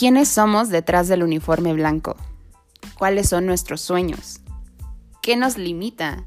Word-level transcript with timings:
¿Quiénes 0.00 0.30
somos 0.30 0.70
detrás 0.70 1.08
del 1.08 1.22
uniforme 1.22 1.74
blanco? 1.74 2.16
¿Cuáles 2.98 3.28
son 3.28 3.44
nuestros 3.44 3.82
sueños? 3.82 4.40
¿Qué 5.20 5.36
nos 5.36 5.58
limita? 5.58 6.24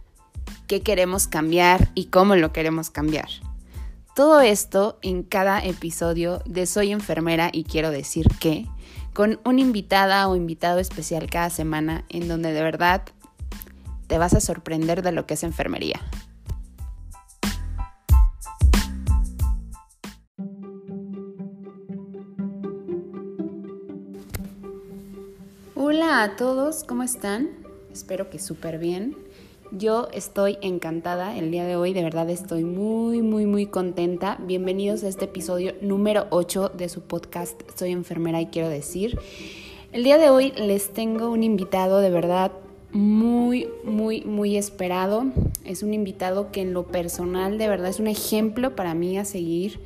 ¿Qué 0.67 0.83
queremos 0.83 1.25
cambiar 1.25 1.89
y 1.95 2.05
cómo 2.05 2.35
lo 2.35 2.53
queremos 2.53 2.91
cambiar? 2.91 3.29
Todo 4.15 4.41
esto 4.41 4.99
en 5.01 5.23
cada 5.23 5.57
episodio 5.65 6.43
de 6.45 6.67
Soy 6.67 6.91
enfermera 6.91 7.49
y 7.51 7.63
quiero 7.63 7.89
decir 7.89 8.27
que, 8.39 8.67
con 9.11 9.39
una 9.43 9.61
invitada 9.61 10.27
o 10.27 10.35
invitado 10.35 10.77
especial 10.77 11.27
cada 11.27 11.49
semana 11.49 12.05
en 12.09 12.27
donde 12.27 12.53
de 12.53 12.61
verdad 12.61 13.01
te 14.05 14.19
vas 14.19 14.35
a 14.35 14.39
sorprender 14.39 15.01
de 15.01 15.13
lo 15.13 15.25
que 15.25 15.33
es 15.33 15.41
enfermería. 15.41 15.99
Hola 26.13 26.25
a 26.25 26.35
todos, 26.35 26.83
¿cómo 26.83 27.01
están? 27.01 27.49
Espero 27.91 28.29
que 28.29 28.37
súper 28.37 28.77
bien. 28.77 29.17
Yo 29.71 30.09
estoy 30.13 30.59
encantada 30.61 31.35
el 31.35 31.49
día 31.49 31.65
de 31.65 31.75
hoy, 31.75 31.91
de 31.91 32.03
verdad 32.03 32.29
estoy 32.29 32.63
muy, 32.63 33.23
muy, 33.23 33.47
muy 33.47 33.65
contenta. 33.65 34.37
Bienvenidos 34.45 35.03
a 35.03 35.07
este 35.07 35.25
episodio 35.25 35.73
número 35.81 36.27
8 36.29 36.69
de 36.77 36.87
su 36.87 37.01
podcast 37.01 37.59
Soy 37.75 37.89
enfermera 37.89 38.39
y 38.39 38.45
quiero 38.45 38.69
decir. 38.69 39.17
El 39.91 40.03
día 40.03 40.19
de 40.19 40.29
hoy 40.29 40.51
les 40.51 40.93
tengo 40.93 41.31
un 41.31 41.41
invitado 41.41 41.99
de 41.99 42.11
verdad 42.11 42.51
muy, 42.91 43.67
muy, 43.83 44.21
muy 44.21 44.55
esperado. 44.55 45.25
Es 45.65 45.81
un 45.81 45.95
invitado 45.95 46.51
que 46.51 46.61
en 46.61 46.73
lo 46.73 46.83
personal 46.85 47.57
de 47.57 47.67
verdad 47.67 47.89
es 47.89 47.99
un 47.99 48.07
ejemplo 48.07 48.75
para 48.75 48.93
mí 48.93 49.17
a 49.17 49.25
seguir. 49.25 49.79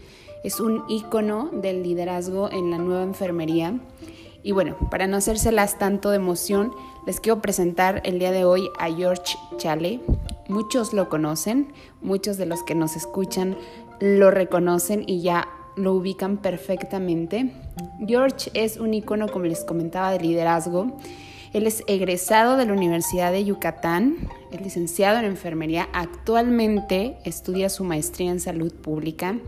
Es 0.44 0.60
un 0.60 0.84
ícono 0.90 1.52
del 1.54 1.84
liderazgo 1.84 2.52
en 2.52 2.70
la 2.70 2.80
nueva 2.80 3.04
enfermería. 3.04 3.80
Y 4.48 4.54
bueno, 4.54 4.78
para 4.90 5.08
no 5.08 5.18
hacérselas 5.18 5.78
tanto 5.78 6.10
de 6.10 6.16
emoción, 6.16 6.72
les 7.06 7.20
quiero 7.20 7.42
presentar 7.42 8.02
el 8.06 8.18
día 8.18 8.32
de 8.32 8.46
hoy 8.46 8.70
a 8.80 8.88
George 8.88 9.38
Chale. 9.58 10.00
Muchos 10.48 10.94
lo 10.94 11.10
conocen, 11.10 11.74
muchos 12.02 12.38
de 12.38 12.46
los 12.46 12.64
que 12.64 12.74
nos 12.74 12.96
escuchan 12.96 13.58
lo 14.00 14.32
reconocen 14.32 15.04
y 15.06 15.20
ya 15.22 15.50
lo 15.76 15.92
ubican 15.92 16.38
perfectamente. 16.38 17.52
George 18.08 18.50
es 18.54 18.78
un 18.78 18.94
icono, 18.94 19.28
como 19.28 19.44
les 19.44 19.66
comentaba, 19.66 20.12
de 20.12 20.22
liderazgo. 20.22 20.96
Él 21.52 21.68
es 21.68 21.84
egresado 21.86 22.56
de 22.56 22.68
la 22.68 22.72
Universidad 22.72 23.34
de 23.34 23.44
Yucatán, 23.44 24.16
es 24.54 24.62
licenciado 24.62 25.20
en 25.20 25.26
enfermería, 25.26 25.90
actualmente 25.92 27.18
estudia 27.26 27.68
su 27.68 27.84
maestría 27.84 28.32
en 28.32 28.40
salud 28.40 28.74
pública 28.74 29.40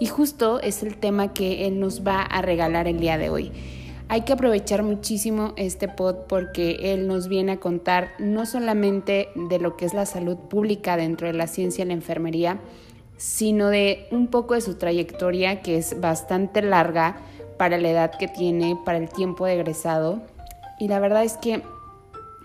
y 0.00 0.06
justo 0.06 0.60
es 0.60 0.82
el 0.82 0.96
tema 0.96 1.32
que 1.32 1.68
él 1.68 1.78
nos 1.78 2.04
va 2.04 2.22
a 2.22 2.42
regalar 2.42 2.88
el 2.88 2.98
día 2.98 3.18
de 3.18 3.30
hoy. 3.30 3.52
Hay 4.10 4.22
que 4.22 4.32
aprovechar 4.32 4.82
muchísimo 4.82 5.52
este 5.56 5.86
pod 5.86 6.16
porque 6.28 6.94
él 6.94 7.06
nos 7.06 7.28
viene 7.28 7.52
a 7.52 7.60
contar 7.60 8.12
no 8.18 8.46
solamente 8.46 9.28
de 9.34 9.58
lo 9.58 9.76
que 9.76 9.84
es 9.84 9.92
la 9.92 10.06
salud 10.06 10.36
pública 10.36 10.96
dentro 10.96 11.26
de 11.26 11.34
la 11.34 11.46
ciencia 11.46 11.84
y 11.84 11.88
la 11.88 11.92
enfermería, 11.92 12.58
sino 13.18 13.68
de 13.68 14.06
un 14.10 14.28
poco 14.28 14.54
de 14.54 14.62
su 14.62 14.76
trayectoria 14.76 15.60
que 15.60 15.76
es 15.76 16.00
bastante 16.00 16.62
larga 16.62 17.20
para 17.58 17.76
la 17.76 17.90
edad 17.90 18.12
que 18.18 18.28
tiene, 18.28 18.78
para 18.82 18.96
el 18.96 19.10
tiempo 19.10 19.44
de 19.44 19.54
egresado. 19.54 20.22
Y 20.80 20.88
la 20.88 21.00
verdad 21.00 21.22
es 21.22 21.36
que 21.36 21.62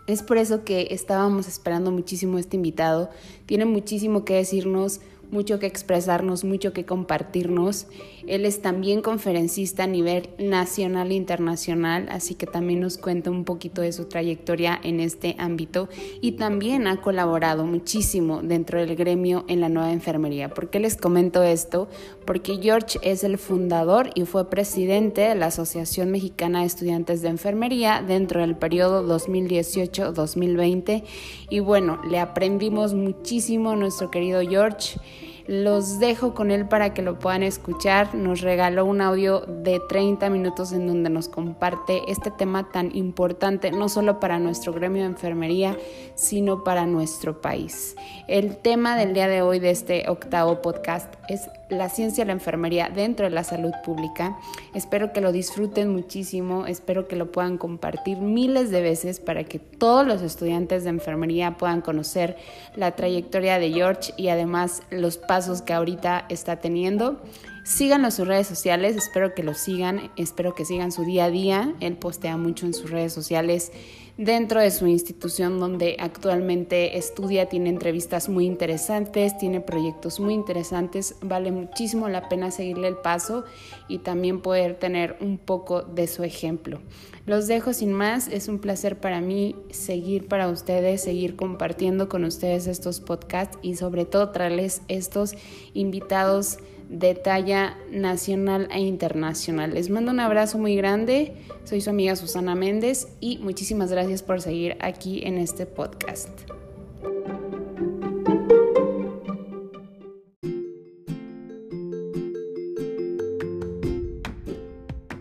es 0.06 0.22
por 0.22 0.38
eso 0.38 0.66
que 0.66 0.89
estábamos 0.91 1.47
esperando 1.47 1.91
muchísimo 1.91 2.39
este 2.39 2.58
invitado. 2.58 3.09
Tiene 3.45 3.64
muchísimo 3.64 4.25
que 4.25 4.34
decirnos 4.34 5.00
mucho 5.31 5.59
que 5.59 5.67
expresarnos, 5.67 6.44
mucho 6.44 6.73
que 6.73 6.86
compartirnos. 6.86 7.88
Él 8.28 8.46
es 8.46 8.62
también 8.62 9.02
conferencista 9.02 9.84
a 9.84 9.88
nivel 9.88 10.30
nacional 10.38 11.12
e 11.12 11.16
internacional, 11.16 12.08
así 12.10 12.36
que 12.36 12.46
también 12.46 12.80
nos 12.80 12.97
cuenta 12.97 13.31
un 13.31 13.44
poquito 13.44 13.81
de 13.81 13.92
su 13.92 14.06
trayectoria 14.06 14.80
en 14.84 15.00
este 15.00 15.36
ámbito 15.38 15.90
y 16.22 16.34
también 16.34 16.88
ha 16.88 17.02
colaborado 17.02 17.66
muchísimo 17.66 18.42
dentro 18.42 18.80
del 18.80 18.96
gremio 18.96 19.46
en 19.47 19.62
la 19.62 19.70
nueva 19.70 19.92
enfermería. 19.92 20.50
¿Por 20.50 20.70
qué 20.70 20.80
les 20.80 20.97
comento 20.97 21.44
esto? 21.44 21.88
Porque 22.25 22.59
George 22.62 23.00
es 23.02 23.24
el 23.24 23.38
fundador 23.38 24.09
y 24.16 24.26
fue 24.26 24.50
presidente 24.50 25.22
de 25.22 25.36
la 25.36 25.47
Asociación 25.47 26.12
Mexicana 26.12 26.62
de 26.62 26.66
Estudiantes 26.68 27.22
de 27.22 27.30
Enfermería 27.30 28.03
dentro 28.06 28.42
del 28.42 28.56
periodo 28.56 29.06
2018-2020 29.08 31.03
y 31.50 31.59
bueno, 31.59 32.02
le 32.09 32.20
aprendimos 32.20 32.94
muchísimo 32.94 33.76
nuestro 33.76 34.09
querido 34.09 34.42
George. 34.42 35.00
Los 35.46 36.00
dejo 36.00 36.34
con 36.34 36.52
él 36.52 36.70
para 36.70 36.94
que 36.94 37.02
lo 37.02 37.20
puedan 37.20 37.44
escuchar. 37.44 38.16
Nos 38.16 38.40
regaló 38.40 38.86
un 38.86 39.02
audio 39.02 39.42
de 39.42 39.81
30 39.90 40.30
minutos 40.30 40.72
en 40.72 40.88
donde 40.88 41.09
nos 41.09 41.28
comparte 41.28 42.02
este 42.08 42.31
tema 42.31 42.70
tan 42.72 42.96
importante, 42.96 43.72
no 43.72 43.90
solo 43.90 44.22
para 44.22 44.40
nuestro 44.40 44.72
gremio 44.72 45.02
de 45.02 45.09
enfermería, 45.09 45.78
sino 46.16 46.64
para 46.64 46.86
nuestro 46.86 47.42
país. 47.42 47.98
El 48.30 48.56
tema 48.56 48.96
del 48.96 49.14
día 49.14 49.28
de 49.28 49.42
hoy 49.42 49.59
de 49.59 49.72
este 49.72 50.06
octavo 50.08 50.62
podcast 50.62 51.14
es 51.28 51.50
la 51.70 51.90
ciencia 51.90 52.24
de 52.24 52.28
la 52.28 52.34
enfermería 52.34 52.90
dentro 52.90 53.26
de 53.26 53.32
la 53.32 53.44
salud 53.44 53.74
pública. 53.84 54.38
Espero 54.74 55.12
que 55.12 55.20
lo 55.20 55.34
disfruten 55.34 55.90
muchísimo, 55.92 56.68
espero 56.68 57.09
que 57.09 57.18
lo 57.18 57.34
puedan 57.34 57.58
compartir 57.58 58.20
miles 58.20 58.70
de 58.70 58.82
veces 58.82 59.20
para 59.20 59.44
que 59.44 59.59
todos 59.59 60.08
los 60.08 60.22
estudiantes 60.22 60.86
de 60.86 60.92
enfermería 60.92 61.58
puedan 61.58 61.82
conocer 61.82 62.38
la 62.76 62.92
trayectoria 62.92 63.59
de 63.59 63.72
George 63.72 64.14
y 64.16 64.30
además 64.30 64.84
los 64.90 65.18
pasos 65.18 65.33
que 65.66 65.74
ahorita 65.74 66.26
está 66.30 66.58
teniendo. 66.58 67.22
Síganlo 67.64 68.08
en 68.08 68.12
sus 68.12 68.28
redes 68.28 68.48
sociales, 68.48 68.96
espero 68.96 69.34
que 69.34 69.42
lo 69.42 69.54
sigan, 69.54 70.12
espero 70.18 70.54
que 70.54 70.66
sigan 70.66 70.92
su 70.92 71.06
día 71.06 71.26
a 71.26 71.30
día. 71.30 71.74
Él 71.80 71.96
postea 71.96 72.36
mucho 72.38 72.66
en 72.66 72.74
sus 72.74 72.90
redes 72.90 73.14
sociales 73.14 73.72
dentro 74.18 74.62
de 74.62 74.69
su 74.69 74.85
institución 74.85 75.59
donde 75.59 75.97
actualmente 76.00 76.97
estudia, 76.97 77.50
tiene 77.50 77.69
entrevistas 77.69 78.29
muy 78.29 78.46
interesantes, 78.46 79.38
tiene 79.38 79.59
proyectos 79.59 80.19
muy 80.19 80.34
interesantes, 80.34 81.16
vale 81.22 81.51
muchísimo 81.51 82.09
la 82.09 82.29
pena 82.29 82.52
seguirle 82.52 82.88
el 82.88 82.97
paso 82.97 83.44
y 83.88 84.00
también 84.00 84.41
poder 84.41 84.75
tener 84.75 85.18
un 85.19 85.38
poco 85.38 85.81
de 85.81 86.07
su 86.07 86.23
ejemplo. 86.23 86.79
Los 87.25 87.47
dejo 87.47 87.72
sin 87.73 87.94
más, 87.94 88.28
es 88.28 88.50
un 88.50 88.59
placer 88.59 89.00
para 89.00 89.22
mí 89.22 89.56
seguir 89.69 90.28
para 90.28 90.50
ustedes, 90.50 91.02
seguir 91.02 91.35
compartiendo 91.35 92.09
con 92.09 92.25
ustedes 92.25 92.68
estos 92.68 93.00
podcasts 93.00 93.57
y 93.62 93.78
sobre 93.78 94.06
todo 94.06 94.29
traerles 94.29 94.81
estos 94.90 95.34
invitados 95.73 96.59
de 96.94 97.16
talla 97.16 97.76
nacional 97.92 98.68
e 98.72 98.80
internacional. 98.80 99.74
Les 99.74 99.90
mando 99.90 100.12
un 100.12 100.20
abrazo 100.20 100.59
muy 100.59 100.76
grande, 100.76 101.34
soy 101.64 101.81
su 101.81 101.90
amiga 101.90 102.16
Susana 102.16 102.54
Méndez 102.54 103.08
y 103.20 103.40
muchísimas 103.40 103.92
gracias 103.92 104.22
por 104.22 104.42
seguir 104.42 104.78
aquí 104.80 105.22
en 105.24 105.40
este 105.40 105.66
podcast. 105.66 106.30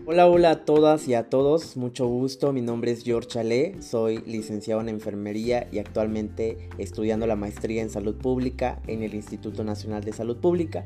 Hola, 0.05 0.27
hola 0.27 0.51
a 0.51 0.63
todas 0.63 1.07
y 1.07 1.15
a 1.15 1.27
todos, 1.27 1.75
mucho 1.75 2.05
gusto, 2.05 2.53
mi 2.53 2.61
nombre 2.61 2.91
es 2.91 3.03
George 3.03 3.29
Chalé, 3.29 3.81
soy 3.81 4.19
licenciado 4.27 4.79
en 4.79 4.89
enfermería 4.89 5.67
y 5.71 5.79
actualmente 5.79 6.69
estudiando 6.77 7.25
la 7.25 7.35
maestría 7.35 7.81
en 7.81 7.89
salud 7.89 8.13
pública 8.13 8.79
en 8.85 9.01
el 9.01 9.15
Instituto 9.15 9.63
Nacional 9.63 10.03
de 10.03 10.13
Salud 10.13 10.37
Pública 10.37 10.85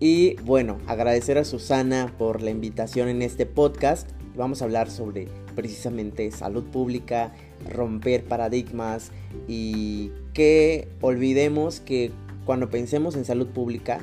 y 0.00 0.34
bueno, 0.42 0.78
agradecer 0.86 1.38
a 1.38 1.44
Susana 1.44 2.14
por 2.18 2.42
la 2.42 2.50
invitación 2.50 3.08
en 3.08 3.22
este 3.22 3.46
podcast. 3.46 4.08
Vamos 4.36 4.62
a 4.62 4.66
hablar 4.66 4.90
sobre 4.90 5.26
precisamente 5.56 6.30
salud 6.30 6.64
pública, 6.64 7.32
romper 7.68 8.24
paradigmas 8.24 9.10
y 9.48 10.12
que 10.34 10.88
olvidemos 11.00 11.80
que 11.80 12.12
cuando 12.46 12.70
pensemos 12.70 13.16
en 13.16 13.24
salud 13.24 13.48
pública 13.48 14.00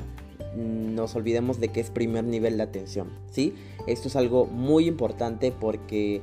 nos 0.56 1.14
olvidemos 1.16 1.60
de 1.60 1.68
que 1.68 1.80
es 1.80 1.90
primer 1.90 2.24
nivel 2.24 2.58
de 2.58 2.62
atención, 2.62 3.08
¿sí? 3.30 3.54
Esto 3.86 4.08
es 4.08 4.16
algo 4.16 4.46
muy 4.46 4.86
importante 4.86 5.52
porque 5.52 6.22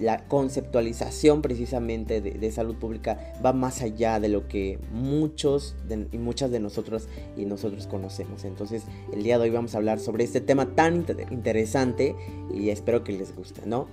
la 0.00 0.26
conceptualización 0.26 1.42
precisamente 1.42 2.20
de, 2.20 2.52
salud 2.52 2.76
pública 2.76 3.32
va 3.44 3.52
más 3.52 3.82
allá 3.82 4.20
de 4.20 4.28
lo 4.28 4.48
que 4.48 4.78
muchos 4.92 5.76
y 6.10 6.18
muchas 6.18 6.50
de 6.50 6.60
nosotros 6.60 7.08
y 7.36 7.44
nosotros 7.44 7.86
conocemos. 7.86 8.44
Entonces 8.44 8.84
el 9.12 9.22
día 9.22 9.38
de 9.38 9.44
hoy 9.44 9.50
vamos 9.50 9.74
a 9.74 9.78
hablar 9.78 10.00
sobre 10.00 10.24
este 10.24 10.40
tema 10.40 10.74
tan 10.74 11.04
interesante 11.30 12.16
y 12.52 12.70
espero 12.70 13.04
que 13.04 13.12
les 13.12 13.34
guste, 13.34 13.62
¿no? 13.66 13.86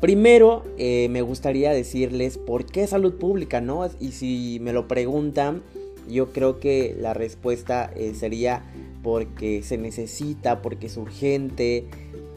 Primero 0.00 0.64
eh, 0.78 1.08
me 1.10 1.22
gustaría 1.22 1.72
decirles 1.72 2.38
por 2.38 2.66
qué 2.66 2.86
salud 2.86 3.14
pública, 3.14 3.60
¿no? 3.60 3.88
Y 4.00 4.12
si 4.12 4.58
me 4.60 4.72
lo 4.72 4.88
preguntan, 4.88 5.62
yo 6.08 6.32
creo 6.32 6.58
que 6.58 6.96
la 6.98 7.14
respuesta 7.14 7.92
eh, 7.94 8.14
sería 8.14 8.64
porque 9.02 9.62
se 9.62 9.78
necesita, 9.78 10.62
porque 10.62 10.86
es 10.86 10.96
urgente, 10.96 11.86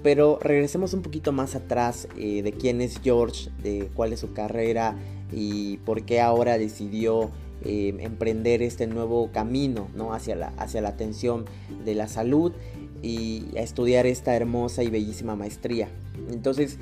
pero 0.05 0.37
regresemos 0.39 0.93
un 0.93 1.01
poquito 1.01 1.31
más 1.31 1.55
atrás 1.55 2.07
eh, 2.15 2.43
de 2.43 2.51
quién 2.51 2.79
es 2.79 3.01
George, 3.03 3.49
de 3.63 3.89
cuál 3.95 4.13
es 4.13 4.19
su 4.19 4.33
carrera 4.33 4.95
y 5.31 5.77
por 5.77 6.03
qué 6.05 6.21
ahora 6.21 6.59
decidió 6.59 7.31
eh, 7.63 7.91
emprender 8.01 8.61
este 8.61 8.85
nuevo 8.85 9.31
camino 9.31 9.87
¿no? 9.95 10.13
hacia, 10.13 10.35
la, 10.35 10.49
hacia 10.59 10.81
la 10.81 10.89
atención 10.89 11.45
de 11.83 11.95
la 11.95 12.07
salud 12.07 12.51
y 13.01 13.45
a 13.57 13.61
estudiar 13.61 14.05
esta 14.05 14.35
hermosa 14.35 14.83
y 14.83 14.91
bellísima 14.91 15.35
maestría. 15.35 15.89
Entonces, 16.29 16.77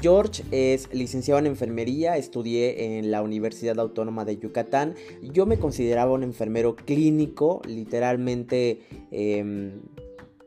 George 0.00 0.44
es 0.52 0.88
licenciado 0.94 1.40
en 1.40 1.46
enfermería, 1.46 2.16
estudié 2.16 2.98
en 2.98 3.10
la 3.10 3.22
Universidad 3.22 3.80
Autónoma 3.80 4.24
de 4.24 4.38
Yucatán. 4.38 4.94
Yo 5.20 5.46
me 5.46 5.58
consideraba 5.58 6.12
un 6.12 6.22
enfermero 6.22 6.76
clínico, 6.76 7.60
literalmente 7.66 8.82
em, 9.10 9.80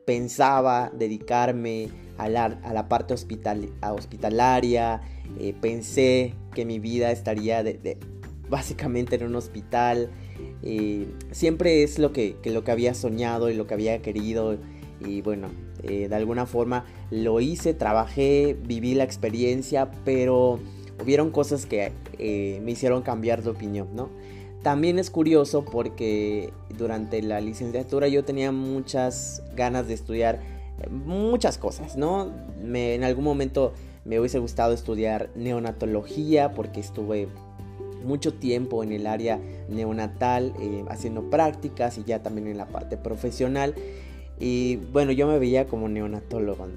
pensaba 0.06 0.92
dedicarme 0.94 1.90
a 2.18 2.30
la, 2.30 2.88
parte 2.88 3.13
hospitalaria, 3.13 5.02
eh, 5.40 5.54
pensé 5.60 6.34
que 6.54 6.66
mi 6.66 6.80
vida 6.80 7.12
estaría 7.12 7.63
básicamente 8.50 9.16
en 9.16 9.24
un 9.25 9.36
hospital. 9.36 10.10
Eh, 10.63 11.07
siempre 11.31 11.84
es 11.84 12.00
lo 12.00 12.13
que, 12.13 12.38
lo 12.46 12.63
que 12.63 12.72
había 12.72 12.94
soñado 12.94 13.50
y 13.50 13.56
lo 13.56 13.68
que 13.68 13.74
había 13.74 14.02
querido 14.02 14.57
y 15.06 15.22
bueno, 15.22 15.50
eh, 15.84 16.08
de 16.08 16.16
alguna 16.16 16.46
forma 16.46 16.86
lo 17.12 17.42
hice, 17.42 17.74
trabajé, 17.74 18.58
viví 18.63 18.96
la 18.96 19.04
experiencia, 19.04 19.92
pero 20.06 20.60
hubieron 21.04 21.31
cosas 21.31 21.66
que 21.66 21.92
me 22.63 22.72
hicieron 22.72 23.01
cambiar 23.01 23.44
de 23.44 23.50
opinión, 23.50 23.90
¿no? 23.94 24.10
También 24.66 24.98
es 24.98 25.12
curioso 25.12 25.64
porque 25.64 26.52
durante 26.76 27.22
la 27.22 27.40
licenciatura 27.40 28.08
yo 28.08 28.26
tenía 28.26 28.52
muchas 28.52 29.44
ganas 29.56 29.88
de 29.88 29.94
estudiar 29.94 30.40
muchas 30.90 31.60
cosas, 31.60 31.98
¿no? 31.98 32.32
En 32.64 33.04
algún 33.04 33.26
momento 33.26 33.74
me 34.06 34.20
hubiese 34.20 34.40
gustado 34.40 34.74
estudiar 34.74 35.30
neonatología 35.36 36.56
porque 36.56 36.80
estuve 36.80 37.28
mucho 38.04 38.34
tiempo 38.34 38.84
en 38.84 38.92
el 38.92 39.06
área 39.06 39.40
neonatal 39.70 40.52
eh, 40.60 40.84
haciendo 40.90 41.30
prácticas 41.30 42.00
y 42.00 42.04
ya 42.04 42.24
también 42.24 42.48
en 42.48 42.58
la 42.58 42.66
parte 42.66 42.98
profesional. 42.98 43.76
Y 44.40 44.78
bueno, 44.78 45.12
yo 45.12 45.28
me 45.28 45.38
veía 45.38 45.68
como 45.68 45.90
neonatólogo. 45.90 46.70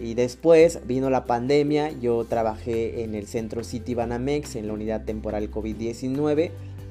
Y 0.00 0.14
después 0.14 0.80
vino 0.84 1.10
la 1.10 1.26
pandemia, 1.26 1.92
yo 1.92 2.24
trabajé 2.24 3.04
en 3.04 3.14
el 3.14 3.28
centro 3.28 3.62
City 3.62 3.94
Banamex 3.94 4.56
en 4.56 4.66
la 4.66 4.72
unidad 4.72 5.04
temporal 5.04 5.48
COVID-19, 5.48 6.50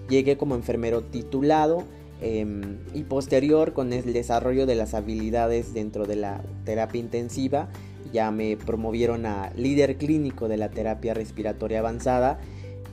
llegué 0.09 0.37
como 0.37 0.55
enfermero 0.55 1.01
titulado 1.01 1.83
Em, 2.21 2.77
y 2.93 3.03
posterior 3.03 3.73
con 3.73 3.91
el 3.91 4.13
desarrollo 4.13 4.65
de 4.65 4.75
las 4.75 4.93
habilidades 4.93 5.73
dentro 5.73 6.05
de 6.05 6.15
la 6.15 6.41
terapia 6.63 7.01
intensiva 7.01 7.67
ya 8.13 8.31
me 8.31 8.55
promovieron 8.55 9.25
a 9.25 9.51
líder 9.57 9.97
clínico 9.97 10.47
de 10.47 10.55
la 10.55 10.69
terapia 10.69 11.13
respiratoria 11.13 11.79
avanzada 11.79 12.39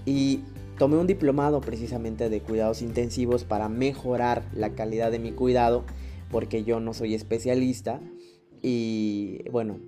y 0.05 0.41
tomé 0.77 0.97
un 0.97 1.07
diplomado 1.07 1.61
precisamente 1.61 2.31
de 2.31 2.41
cuidados 2.41 2.83
intensivos 2.83 3.45
para 3.45 3.69
mejorar 3.69 4.43
la 4.55 4.71
calidad 4.71 5.13
de 5.13 5.21
mi 5.21 5.31
cuidado 5.31 5.85
porque 6.29 6.65
yo 6.65 6.81
no 6.81 6.93
soy 6.93 7.15
especialista 7.15 8.01
y 8.63 9.43
bueno, 9.51 9.81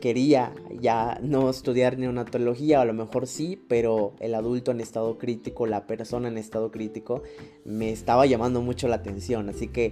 quería 0.00 0.52
ya 0.80 1.18
no 1.22 1.50
estudiar 1.50 1.98
neonatología, 1.98 2.80
a 2.80 2.84
lo 2.84 2.94
mejor 2.94 3.26
sí, 3.26 3.60
pero 3.68 4.14
el 4.20 4.36
adulto 4.36 4.70
en 4.70 4.80
estado 4.80 5.18
crítico, 5.18 5.66
la 5.66 5.88
persona 5.88 6.28
en 6.28 6.38
estado 6.38 6.70
crítico, 6.70 7.24
me 7.64 7.90
estaba 7.90 8.24
llamando 8.26 8.62
mucho 8.62 8.86
la 8.86 8.96
atención, 8.96 9.48
así 9.48 9.66
que 9.66 9.90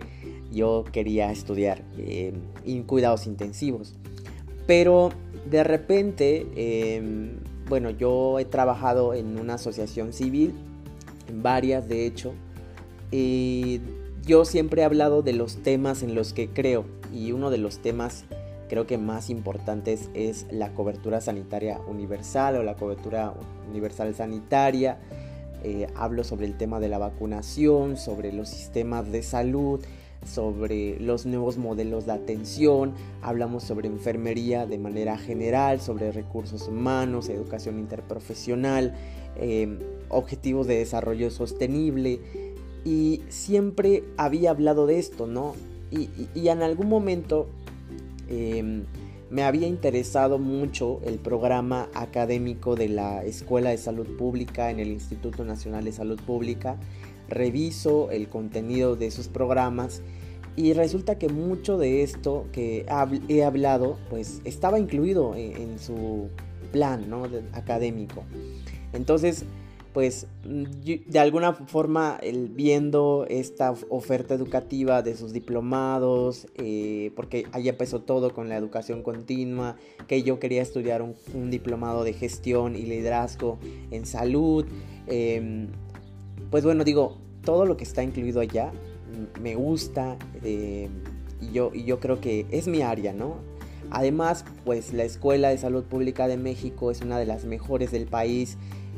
yo 0.53 0.85
quería 0.93 1.33
estudiar 1.33 1.83
eh, 1.99 2.33
cuidados 2.87 3.27
intensivos. 3.27 3.95
Pero 4.65 5.11
de 5.51 5.65
repente, 5.65 6.47
em, 6.55 7.41
bueno, 7.69 7.91
yo 7.91 8.39
he 8.39 8.45
trabajado 8.45 9.13
en 9.15 9.41
una 9.41 9.55
asociación 9.55 10.13
civil, 10.13 10.55
en 11.29 11.43
varias 11.43 11.89
de 11.89 12.07
hecho, 12.07 12.33
y 13.11 13.81
yo 14.25 14.45
siempre 14.45 14.83
he 14.83 14.85
hablado 14.85 15.23
de 15.23 15.33
los 15.33 15.63
temas 15.63 16.03
en 16.03 16.15
los 16.15 16.33
que 16.33 16.49
creo 16.49 16.85
y 17.13 17.33
uno 17.33 17.51
de 17.51 17.59
los 17.59 17.79
temas 17.79 18.25
creo 18.69 18.87
que 18.87 18.99
más 18.99 19.31
importantes 19.31 20.11
es 20.15 20.47
la 20.51 20.73
cobertura 20.75 21.21
sanitaria 21.21 21.81
universal 21.89 22.57
o 22.57 22.63
la 22.63 22.77
cobertura 22.77 23.35
universal 23.69 24.15
sanitaria. 24.15 24.99
Eh, 25.65 25.89
hablo 25.97 26.23
sobre 26.25 26.47
el 26.47 26.57
tema 26.57 26.79
de 26.81 26.89
la 26.89 26.99
vacunación, 26.99 27.97
sobre 27.97 28.33
los 28.33 28.49
sistemas 28.49 29.11
de 29.11 29.23
salud, 29.23 29.81
sobre 30.25 31.01
los 31.01 31.27
nuevos 31.27 31.57
modelos 31.57 32.07
de 32.07 32.13
atención, 32.13 32.95
hablamos 33.23 33.65
sobre 33.65 33.89
enfermería 33.89 34.67
de 34.67 34.79
manera 34.79 35.19
general, 35.19 35.81
sobre 35.81 36.13
recursos 36.13 36.69
humanos, 36.69 37.29
educación 37.29 37.79
interprofesional, 37.79 38.95
eh, 39.37 39.79
objetivos 40.09 40.67
de 40.67 40.79
desarrollo 40.79 41.31
sostenible 41.31 42.21
y 42.85 43.23
siempre 43.29 44.05
había 44.17 44.51
hablado 44.51 44.87
de 44.87 44.99
esto, 44.99 45.27
¿no? 45.27 45.55
y, 45.91 46.49
en 46.49 46.63
algún 46.63 46.89
momento 46.89 47.49
em, 48.29 48.85
me 49.31 49.43
había 49.43 49.67
interesado 49.67 50.39
mucho 50.39 51.01
el 51.05 51.19
programa 51.19 51.89
académico 51.95 52.77
de 52.77 52.89
la 52.89 53.25
Escuela 53.25 53.71
de 53.71 53.79
Salud 53.79 54.07
Pública 54.17 54.71
en 54.71 54.81
el 54.81 54.89
Instituto 54.89 55.45
Nacional 55.45 55.85
de 55.85 55.93
Salud 55.93 56.21
Pública. 56.21 56.77
Reviso 57.29 58.11
el 58.11 58.29
contenido 58.29 58.97
de 58.97 59.07
esos 59.07 59.29
programas 59.29 60.03
y 60.57 60.73
resulta 60.73 61.17
que 61.17 61.29
mucho 61.29 61.79
de 61.79 62.03
esto 62.03 62.47
que 62.51 62.87
he 63.29 63.45
hablado 63.45 63.99
pues 64.11 64.41
estaba 64.45 64.81
incluido 64.81 65.37
en, 65.37 65.79
su 65.79 66.29
plan 66.73 67.09
¿no? 67.09 67.25
académico. 67.53 68.25
Entonces 68.93 69.45
pues 69.93 70.29
de 70.45 71.19
alguna 71.19 71.53
forma 71.53 72.19
el, 72.23 72.49
viendo 72.49 73.27
esta 73.29 73.75
oferta 73.89 74.35
educativa 74.35 75.03
de 75.03 75.17
sus 75.17 75.33
diplomados, 75.33 76.47
eh, 76.57 77.13
porque 77.17 77.47
ahí 77.53 77.69
empezó 77.69 78.01
todo 78.01 78.33
con 78.33 78.49
la 78.49 78.57
educación 78.57 79.03
continua, 79.03 79.77
que 80.07 80.23
yo 80.23 80.39
quería 80.39 80.63
estudiar 80.63 81.03
un, 81.03 81.51
diplomado 81.51 82.05
de 82.05 82.13
gestión 82.13 82.77
y 82.77 82.83
liderazgo 82.83 83.59
en 83.91 84.07
salud, 84.07 84.65
em, 85.09 85.69
pues 86.51 86.65
bueno, 86.65 86.85
digo, 86.85 87.19
todo 87.45 87.67
lo 87.67 87.77
que 87.77 87.85
está 87.85 88.03
incluido 88.03 88.41
allá 88.41 88.73
me 89.41 89.57
gusta 89.57 90.17
eh, 90.45 90.89
y, 91.41 91.53
yo, 91.53 91.73
y 91.75 91.85
yo 91.85 91.99
creo 91.99 92.21
que 92.21 92.47
es 92.51 92.69
mi 92.69 92.83
área, 92.83 93.13
¿no? 93.13 93.39
Además, 93.91 94.45
pues 94.65 94.93
la 94.93 95.03
Escuela 95.03 95.49
de 95.49 95.59
Salud 95.59 95.83
Pública 95.83 96.29
de 96.29 96.37
México 96.37 96.93
es 96.93 97.01
una 97.01 97.19
de 97.19 97.27
las 97.27 97.45
mejores 97.45 97.91
del 97.91 98.07
país 98.07 98.57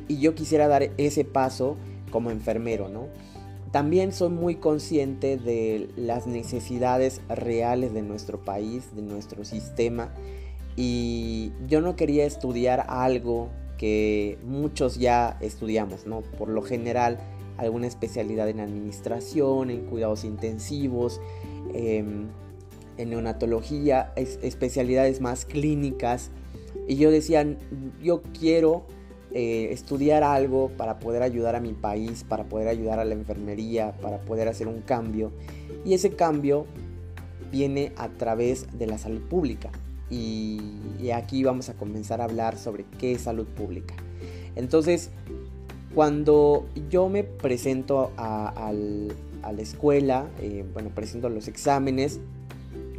y 0.09 0.19
yo 0.19 0.35
quisiera 0.35 0.69
dar 0.69 0.91
ese 0.97 1.25
paso 1.25 1.77
como 2.11 2.31
enfermero, 2.31 2.89
¿no? 2.89 3.09
También 3.71 4.13
soy 4.13 4.29
muy 4.29 4.57
consciente 4.57 5.39
de 5.39 5.89
las 5.97 6.27
necesidades 6.27 7.23
reales 7.29 7.95
de 7.95 8.03
nuestro 8.03 8.45
país, 8.45 8.95
de 8.95 9.03
nuestro 9.03 9.45
sistema 9.45 10.13
y 10.77 11.53
yo 11.67 11.81
no 11.81 11.97
quería 11.97 12.25
estudiar 12.25 12.85
algo 12.89 13.49
que 13.79 14.39
muchos 14.45 14.99
ya 14.99 15.39
estudiamos, 15.41 16.07
¿no? 16.07 16.21
Por 16.21 16.49
lo 16.49 16.63
general 16.63 17.19
alguna 17.59 17.87
especialidad 17.87 18.49
en 18.49 18.61
administración, 18.61 19.71
en 19.71 19.87
cuidados 19.87 20.25
intensivos, 20.25 21.21
em, 21.75 22.29
en 22.97 23.11
neonatología, 23.11 24.13
especialidades 24.17 25.21
más 25.21 25.45
clínicas. 25.45 26.31
Y 26.89 26.97
yo 26.97 27.11
decía, 27.11 27.57
yo 28.03 28.23
quiero 28.39 28.85
eh, 29.35 29.69
estudiar 29.73 30.23
algo 30.23 30.71
para 30.77 30.99
poder 30.99 31.23
ayudar 31.23 31.57
a 31.57 31.61
mi 31.61 31.73
país, 31.73 32.25
para 32.25 32.45
poder 32.45 32.69
ayudar 32.69 32.99
a 32.99 33.05
la 33.05 33.15
enfermería, 33.15 33.93
para 34.01 34.19
poder 34.19 34.49
hacer 34.49 34.69
un 34.69 34.83
cambio. 34.83 35.33
Y 35.85 35.95
ese 35.95 36.15
cambio 36.15 36.67
viene 37.51 37.93
a 37.97 38.09
través 38.09 38.67
de 38.79 38.87
la 38.87 38.99
salud 38.99 39.23
pública. 39.23 39.71
Y, 40.11 40.61
aquí 41.15 41.43
vamos 41.43 41.69
a 41.69 41.75
comenzar 41.75 42.21
a 42.21 42.25
hablar 42.25 42.57
sobre 42.59 42.85
qué 42.99 43.13
es 43.13 43.23
salud 43.23 43.47
pública. 43.47 43.95
Entonces, 44.55 45.11
cuando 45.95 46.67
yo 46.91 47.09
me 47.09 47.25
presento 47.25 48.13
a, 48.17 48.73
la 48.73 49.63
escuela, 49.63 50.29
eh, 50.41 50.65
bueno, 50.73 50.91
presento 50.95 51.29
los 51.29 51.49
exámenes, 51.49 52.21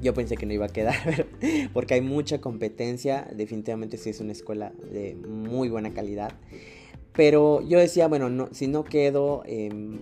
yo 0.04 0.14
pensé 0.14 0.38
que 0.38 0.46
no 0.46 0.54
iba 0.54 0.66
a 0.66 0.70
quedar, 0.70 1.28
porque 1.74 1.96
hay 1.96 2.02
mucha 2.02 2.40
competencia, 2.40 3.28
definitivamente 3.34 3.98
sí 3.98 4.10
es 4.10 4.20
una 4.20 4.34
escuela 4.34 4.72
de 4.92 5.16
muy 5.16 5.70
buena 5.70 5.94
calidad. 5.94 6.34
Pero 7.14 7.62
yo 7.62 7.80
decía, 7.80 8.08
bueno, 8.08 8.30
no, 8.30 8.50
si 8.52 8.68
no 8.68 8.84
quedo, 8.84 9.44
em, 9.46 10.00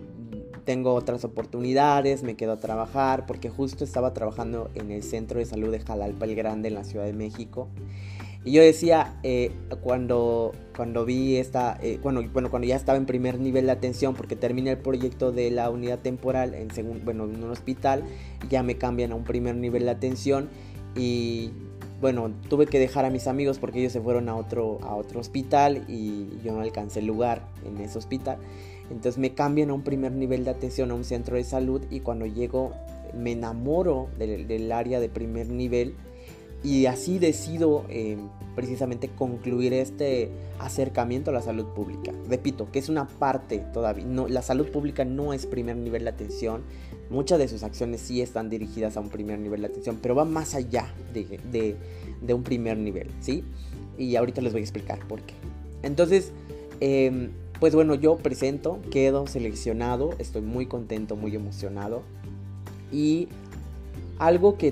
tengo 0.63 0.93
otras 0.93 1.25
oportunidades, 1.25 2.24
me 2.24 2.36
quedo 2.36 2.53
a 2.53 2.58
trabajar, 2.58 3.25
porque 3.25 3.50
justo 3.50 3.84
estaba 3.84 4.13
trabajando 4.13 4.72
en 4.75 4.91
el 4.91 5.03
Centro 5.03 5.39
de 5.39 5.46
Salud 5.46 5.72
de 5.72 5.79
Jalalpa 5.79 6.25
el 6.25 6.36
Grande 6.36 6.70
en 6.70 6.75
la 6.75 6.84
Ciudad 6.84 7.05
de 7.05 7.13
México. 7.13 7.67
Y 8.43 8.53
yo 8.53 8.63
decía, 8.63 9.19
eh, 9.21 9.51
cuando, 9.81 10.51
cuando 10.75 11.05
vi 11.05 11.36
esta, 11.36 11.77
eh, 11.81 12.00
bueno, 12.01 12.24
bueno, 12.33 12.50
cuando 12.50 12.67
ya 12.67 12.75
estaba 12.75 12.98
en 12.98 13.05
primer 13.05 13.39
nivel 13.39 13.67
de 13.67 13.71
atención, 13.71 14.15
porque 14.15 14.36
terminé 14.36 14.71
el 14.71 14.77
proyecto 14.79 15.31
de 15.31 15.51
la 15.51 15.69
unidad 15.69 16.00
temporal 16.00 16.55
en, 16.55 16.69
bueno, 17.05 17.25
en 17.25 17.43
un 17.43 17.51
hospital, 17.51 18.03
ya 18.50 18.63
me 18.63 18.77
cambian 18.77 19.12
a 19.12 19.15
un 19.15 19.25
primer 19.25 19.55
nivel 19.55 19.86
de 19.86 19.91
atención 19.91 20.50
y 20.95 21.51
bueno, 22.01 22.31
tuve 22.50 22.65
que 22.65 22.79
dejar 22.79 23.05
a 23.05 23.12
mis 23.12 23.27
amigos 23.27 23.60
porque 23.60 23.79
ellos 23.79 23.93
se 23.93 24.01
fueron 24.01 24.27
a 24.27 24.36
otro, 24.36 24.79
a 24.81 24.95
otro 24.95 25.19
hospital 25.19 25.86
y 25.88 26.39
yo 26.43 26.51
no 26.51 26.62
alcancé 26.62 27.03
lugar 27.03 27.48
en 27.63 27.77
ese 27.77 28.00
hospital. 28.00 28.39
Entonces 28.89 29.19
me 29.19 29.36
cambian 29.36 29.69
a 29.69 29.74
un 29.74 29.83
primer 29.83 30.12
nivel 30.13 30.43
de 30.43 30.50
atención, 30.50 30.89
a 30.89 30.95
un 30.95 31.03
centro 31.03 31.38
de 31.38 31.43
salud 31.43 31.83
y 31.91 32.00
cuando 32.00 32.25
llego 32.25 32.74
me 33.13 33.33
enamoro 33.33 34.10
del 34.17 34.71
área 34.71 35.00
de 35.00 35.10
primer 35.10 35.50
nivel 35.50 35.95
y 36.63 36.86
así 36.86 37.18
decido 37.18 37.86
eh, 37.89 38.18
precisamente 38.56 39.10
concluir 39.10 39.74
este 39.74 40.30
acercamiento 40.60 41.32
a 41.32 41.34
la 41.34 41.41
salud 41.41 41.65
pública. 41.68 42.12
Repito, 42.30 42.72
que 42.72 42.80
es 42.80 42.89
una 42.89 43.08
parte 43.08 43.60
todavía, 43.74 44.06
no, 44.06 44.27
la 44.27 44.41
salud 44.41 44.68
pública 44.70 45.06
no 45.06 45.34
es 45.34 45.46
primer 45.46 45.77
nivel 45.77 46.03
de 46.03 46.10
atención, 46.10 46.62
muchas 47.10 47.39
de 47.39 47.48
sus 47.48 47.63
acciones 47.63 48.01
sí 48.01 48.22
están 48.22 48.50
dirigidas 48.50 48.98
a 48.98 49.00
un 49.00 49.10
primer 49.10 49.39
nivel 49.39 49.62
de 49.62 49.68
atención, 49.68 50.00
pero 50.01 50.15
va 50.15 50.25
más 50.25 50.53
allá 50.53 50.94
de, 51.13 51.75
de, 52.22 52.34
un 52.34 52.44
primer 52.44 52.77
nivel, 52.77 53.10
¿sí? 53.20 53.44
Y 53.98 54.15
ahorita 54.15 54.41
les 54.41 54.53
voy 54.53 54.62
a 54.62 54.63
explicar 54.63 55.00
por 55.08 55.22
qué. 55.22 55.34
Entonces, 55.84 56.32
em, 56.80 57.32
pues 57.60 57.74
bueno, 57.75 57.96
yo 57.96 58.18
presento, 58.18 58.80
quedo 58.91 59.27
seleccionado, 59.27 60.12
estoy 60.20 60.41
muy 60.41 60.68
contento, 60.68 61.15
muy 61.15 61.36
emocionado. 61.36 62.03
Y 62.91 63.30
algo 64.22 64.56
que, 64.56 64.72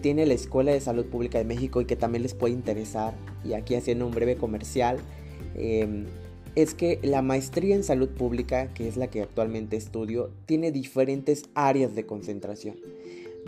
tiene 0.00 0.26
la 0.26 0.34
Escuela 0.34 0.70
de 0.70 0.80
Salud 0.80 1.06
Pública 1.06 1.38
de 1.38 1.44
México 1.44 1.80
y 1.80 1.86
que 1.86 1.96
también 1.96 2.22
les 2.22 2.34
puede 2.34 2.54
interesar, 2.54 3.14
y 3.44 3.54
aquí 3.54 3.74
haciendo 3.74 4.06
un 4.06 4.12
breve 4.12 4.36
comercial, 4.36 4.98
em, 5.56 6.06
es 6.54 6.72
que 6.72 7.00
la 7.02 7.20
maestría 7.20 7.74
en 7.74 7.82
salud 7.82 8.10
pública, 8.10 8.72
que 8.74 8.86
es 8.86 8.96
la 8.96 9.08
que 9.08 9.22
actualmente 9.22 9.76
estudio, 9.76 10.30
tiene 10.46 10.70
diferentes 10.70 11.46
áreas 11.54 11.96
de 11.96 12.06
concentración. 12.06 12.76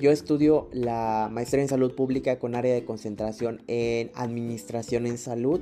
Yo 0.01 0.11
estudio 0.11 0.69
la 0.73 1.29
maestría 1.31 1.63
en 1.63 1.69
salud 1.69 1.95
pública 1.95 2.41
con 2.41 2.57
área 2.57 2.75
de 2.75 2.85
concentración 2.85 3.63
en 3.69 4.11
administración 4.15 5.07
en 5.07 5.19
salud. 5.19 5.61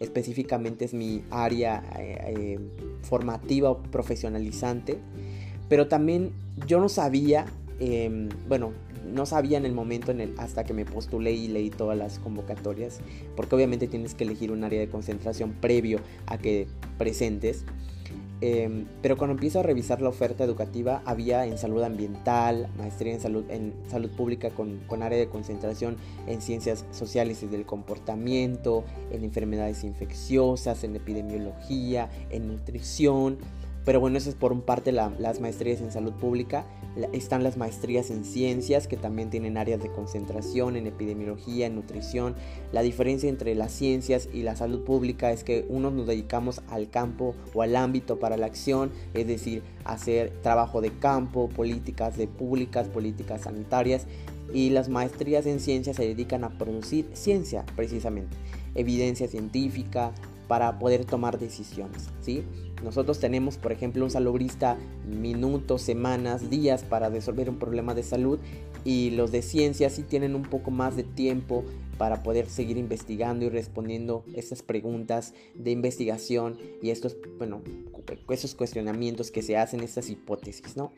Específicamente 0.00 0.84
es 0.84 0.92
mi 0.92 1.24
área 1.30 1.82
eh, 1.98 2.18
eh, 2.26 2.58
formativa 3.00 3.70
o 3.70 3.82
profesionalizante. 3.82 4.98
Pero 5.70 5.88
también 5.88 6.32
yo 6.66 6.78
no 6.78 6.90
sabía, 6.90 7.46
em, 7.80 8.28
bueno, 8.48 8.72
no 9.04 9.26
sabía 9.26 9.58
en 9.58 9.66
el 9.66 9.72
momento 9.72 10.10
en 10.10 10.20
el, 10.20 10.34
hasta 10.38 10.64
que 10.64 10.72
me 10.72 10.84
postulé 10.84 11.32
y 11.32 11.48
leí 11.48 11.70
todas 11.70 11.96
las 11.96 12.18
convocatorias, 12.18 13.00
porque 13.36 13.54
obviamente 13.54 13.86
tienes 13.86 14.14
que 14.14 14.24
elegir 14.24 14.50
un 14.50 14.64
área 14.64 14.80
de 14.80 14.88
concentración 14.88 15.52
previo 15.60 16.00
a 16.26 16.38
que 16.38 16.66
presentes. 16.98 17.64
Em, 18.40 18.86
pero 19.00 19.16
cuando 19.16 19.32
empiezo 19.32 19.60
a 19.60 19.62
revisar 19.62 20.02
la 20.02 20.08
oferta 20.08 20.44
educativa, 20.44 21.02
había 21.06 21.46
en 21.46 21.56
salud 21.56 21.82
ambiental, 21.82 22.68
maestría 22.76 23.14
en 23.14 23.20
salud, 23.20 23.44
en 23.48 23.72
salud 23.88 24.10
pública 24.10 24.50
con, 24.50 24.80
con 24.86 25.02
área 25.02 25.18
de 25.18 25.28
concentración 25.28 25.96
en 26.26 26.42
ciencias 26.42 26.84
sociales 26.90 27.42
y 27.42 27.46
del 27.46 27.64
comportamiento, 27.64 28.84
en 29.12 29.24
enfermedades 29.24 29.84
infecciosas, 29.84 30.84
en 30.84 30.96
epidemiología, 30.96 32.10
en 32.30 32.48
nutrición. 32.48 33.38
Pero 33.84 34.00
bueno, 34.00 34.18
eso 34.18 34.30
es 34.30 34.34
por 34.34 34.52
un 34.52 34.62
parte 34.62 34.92
las 34.92 35.40
maestrías 35.40 35.80
en 35.80 35.92
salud 35.92 36.12
pública. 36.12 36.64
Están 37.12 37.42
las 37.42 37.56
maestrías 37.56 38.10
en 38.10 38.24
ciencias 38.24 38.86
que 38.86 38.96
también 38.96 39.30
tienen 39.30 39.56
áreas 39.56 39.82
de 39.82 39.90
concentración 39.90 40.76
en 40.76 40.86
epidemiología, 40.86 41.66
en 41.66 41.74
nutrición. 41.74 42.34
La 42.72 42.82
diferencia 42.82 43.28
entre 43.28 43.54
las 43.54 43.72
ciencias 43.72 44.28
y 44.32 44.42
la 44.42 44.56
salud 44.56 44.84
pública 44.84 45.32
es 45.32 45.44
que 45.44 45.66
unos 45.68 45.92
nos 45.92 46.06
dedicamos 46.06 46.62
al 46.68 46.90
campo 46.90 47.34
o 47.52 47.62
al 47.62 47.76
ámbito 47.76 48.18
para 48.18 48.36
la 48.36 48.46
acción, 48.46 48.92
es 49.14 49.26
decir, 49.26 49.62
hacer 49.84 50.32
trabajo 50.42 50.80
de 50.80 50.90
campo, 50.98 51.48
políticas 51.48 52.16
de 52.16 52.28
públicas, 52.28 52.88
políticas 52.88 53.42
sanitarias. 53.42 54.06
Y 54.52 54.70
las 54.70 54.88
maestrías 54.88 55.46
en 55.46 55.58
ciencias 55.58 55.96
se 55.96 56.06
dedican 56.06 56.44
a 56.44 56.58
producir 56.58 57.08
ciencia 57.14 57.64
precisamente, 57.74 58.36
evidencia 58.74 59.26
científica, 59.26 60.12
para 60.54 60.78
poder 60.78 61.04
tomar 61.04 61.40
decisiones, 61.40 62.10
¿sí? 62.20 62.44
Nosotros 62.84 63.18
tenemos, 63.18 63.58
por 63.58 63.72
ejemplo, 63.72 64.04
un 64.04 64.10
salubrista 64.12 64.78
minutos, 65.04 65.82
semanas, 65.82 66.48
días 66.48 66.84
para 66.84 67.08
resolver 67.08 67.50
un 67.50 67.58
problema 67.58 67.92
de 67.92 68.04
salud 68.04 68.38
y 68.84 69.10
los 69.10 69.32
de 69.32 69.42
ciencia 69.42 69.90
sí 69.90 70.04
tienen 70.04 70.36
un 70.36 70.42
poco 70.42 70.70
más 70.70 70.94
de 70.94 71.02
tiempo 71.02 71.64
para 71.98 72.22
poder 72.22 72.46
seguir 72.48 72.76
investigando 72.76 73.44
y 73.44 73.48
respondiendo 73.48 74.24
estas 74.32 74.62
preguntas 74.62 75.34
de 75.56 75.72
investigación 75.72 76.56
y 76.80 76.90
estos, 76.90 77.16
bueno, 77.36 77.60
esos 78.30 78.54
cuestionamientos 78.54 79.32
que 79.32 79.42
se 79.42 79.56
hacen, 79.56 79.80
estas 79.80 80.08
hipótesis, 80.08 80.76
¿no? 80.76 80.92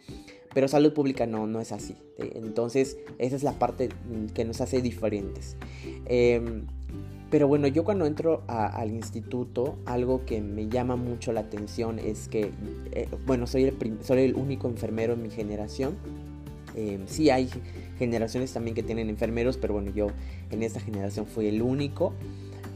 Pero 0.53 0.69
salud 0.69 0.93
pública 0.93 1.27
no, 1.27 1.47
no 1.47 1.63
es 1.63 1.73
así. 1.73 1.97
Entonces, 2.19 2.99
esa 3.17 3.37
es 3.37 3.43
la 3.43 3.59
parte 3.59 3.89
que 4.35 4.45
nos 4.45 4.61
hace 4.61 4.83
diferentes. 4.83 5.57
Eh, 6.05 6.63
pero 7.31 7.49
bueno, 7.49 7.67
yo 7.67 7.85
cuando 7.85 8.07
entro 8.07 8.43
al 8.47 8.91
instituto, 8.91 9.77
algo 9.85 10.25
que 10.25 10.41
me 10.41 10.69
llama 10.69 10.97
mucho 10.97 11.33
la 11.33 11.41
atención 11.41 11.99
es 11.99 12.29
que, 12.29 12.53
eh, 12.93 13.09
bueno, 13.27 13.47
soy 13.47 13.65
el, 13.65 13.77
el 14.19 14.35
único 14.37 14.69
enfermero 14.69 15.15
en 15.15 15.23
mi 15.23 15.31
generación. 15.31 15.97
Eh, 16.77 17.01
sí 17.07 17.31
hay 17.31 17.49
generaciones 17.99 18.53
también 18.53 18.75
que 18.75 18.83
tienen 18.83 19.09
enfermeros, 19.09 19.57
pero 19.57 19.75
bueno, 19.75 19.91
yo 19.93 20.09
en 20.51 20.63
esta 20.63 20.79
generación 20.79 21.27
fui 21.27 21.47
el 21.47 21.63
único. 21.63 22.13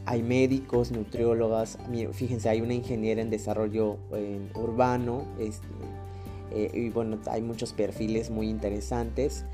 Hay 0.07 0.23
médicos, 0.23 0.91
nutriólogas, 0.91 1.79
fíjense, 2.13 2.49
hay 2.49 2.61
una 2.61 2.75
ingeniera 2.75 3.21
en 3.21 3.31
desarrollo 3.31 3.99
urbano, 4.55 5.27
este, 5.39 5.69
eh, 6.53 6.71
y 6.75 6.89
bueno, 6.89 7.19
hay 7.31 7.43
muchos 7.43 7.73
perfiles 7.73 8.31
muy 8.31 8.49
interesantes. 8.49 9.45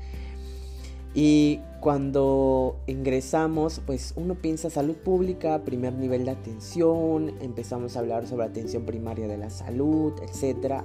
Y 1.13 1.59
cuando 1.79 2.79
ingresamos, 2.87 3.81
pues 3.85 4.13
uno 4.15 4.35
piensa 4.35 4.69
salud 4.69 4.95
pública, 4.95 5.63
primer 5.63 5.93
nivel 5.93 6.25
de 6.25 6.31
atención, 6.31 7.33
empezamos 7.39 7.95
a 7.95 7.99
hablar 7.99 8.27
sobre 8.27 8.45
atención 8.45 8.83
primaria 8.83 9.27
de 9.27 9.37
la 9.37 9.49
salud, 9.49 10.13
etc. 10.21 10.81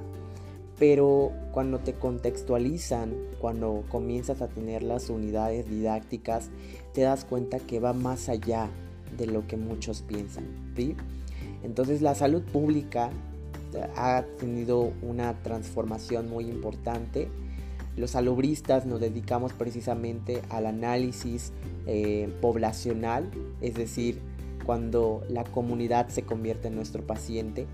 Pero 0.78 1.32
cuando 1.52 1.78
te 1.78 1.94
contextualizan, 1.94 3.14
cuando 3.40 3.84
comienzas 3.88 4.42
a 4.42 4.48
tener 4.48 4.82
las 4.82 5.08
unidades 5.08 5.68
didácticas, 5.68 6.50
te 6.92 7.02
das 7.02 7.24
cuenta 7.24 7.58
que 7.58 7.80
va 7.80 7.92
más 7.94 8.28
allá 8.28 8.68
de 9.16 9.26
lo 9.26 9.46
que 9.46 9.56
muchos 9.56 10.02
piensan. 10.02 10.44
¿sí? 10.76 10.94
Entonces 11.62 12.02
la 12.02 12.14
salud 12.14 12.42
pública 12.42 13.10
ha 13.96 14.24
tenido 14.38 14.92
una 15.02 15.42
transformación 15.42 16.28
muy 16.28 16.44
importante 16.44 17.28
los 17.96 18.12
salubristas 18.12 18.86
nos 18.86 19.00
dedicamos 19.00 19.52
precisamente 19.52 20.42
al 20.48 20.66
análisis 20.66 21.52
eh, 21.86 22.32
poblacional, 22.40 23.30
es 23.60 23.74
decir, 23.74 24.18
cuando 24.64 25.22
la 25.28 25.44
comunidad 25.44 26.08
se 26.08 26.22
convierte 26.22 26.68
en 26.68 26.76
nuestro 26.76 27.06
paciente. 27.06 27.66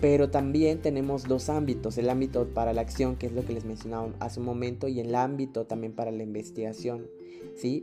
Pero 0.00 0.28
también 0.28 0.82
tenemos 0.82 1.24
dos 1.24 1.48
ámbitos, 1.48 1.96
el 1.96 2.10
ámbito 2.10 2.48
para 2.48 2.74
la 2.74 2.82
acción, 2.82 3.16
que 3.16 3.26
es 3.26 3.32
lo 3.32 3.46
que 3.46 3.54
les 3.54 3.64
mencionaba 3.64 4.10
hace 4.20 4.40
un 4.40 4.46
momento, 4.46 4.88
y 4.88 5.00
el 5.00 5.14
ámbito 5.14 5.64
también 5.64 5.94
para 5.94 6.10
la 6.10 6.22
investigación, 6.22 7.06
¿sí? 7.54 7.82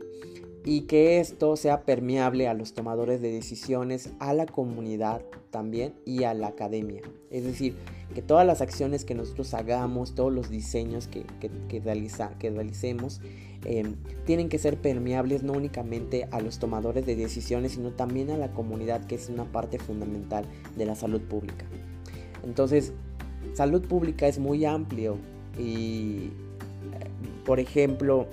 Y 0.64 0.82
que 0.82 1.20
esto 1.20 1.56
sea 1.56 1.82
permeable 1.82 2.48
a 2.48 2.54
los 2.54 2.72
tomadores 2.72 3.20
de 3.20 3.30
decisiones, 3.30 4.10
a 4.18 4.32
la 4.32 4.46
comunidad 4.46 5.22
también 5.50 5.94
y 6.06 6.24
a 6.24 6.32
la 6.32 6.48
academia. 6.48 7.02
Es 7.30 7.44
decir, 7.44 7.76
que 8.14 8.22
todas 8.22 8.46
las 8.46 8.60
acciones 8.60 9.04
que 9.04 9.14
nosotros 9.14 9.52
hagamos, 9.54 10.14
todos 10.14 10.32
los 10.32 10.48
diseños 10.48 11.06
que, 11.06 11.24
que, 11.68 11.80
realicemos, 11.80 13.20
em, 13.64 13.96
tienen 14.24 14.48
que 14.48 14.58
ser 14.58 14.80
permeables 14.80 15.42
no 15.42 15.52
únicamente 15.52 16.28
a 16.30 16.40
los 16.40 16.58
tomadores 16.58 17.04
de 17.04 17.14
decisiones, 17.14 17.72
sino 17.72 17.90
también 17.90 18.30
a 18.30 18.38
la 18.38 18.52
comunidad, 18.52 19.04
que 19.06 19.16
es 19.16 19.28
una 19.28 19.44
parte 19.44 19.78
fundamental 19.78 20.46
de 20.76 20.86
la 20.86 20.94
salud 20.94 21.20
pública. 21.20 21.66
Entonces, 22.42 22.92
salud 23.52 23.82
pública 23.86 24.26
es 24.26 24.38
muy 24.38 24.64
amplio 24.64 25.18
y, 25.58 26.30
por 27.44 27.60
ejemplo, 27.60 28.26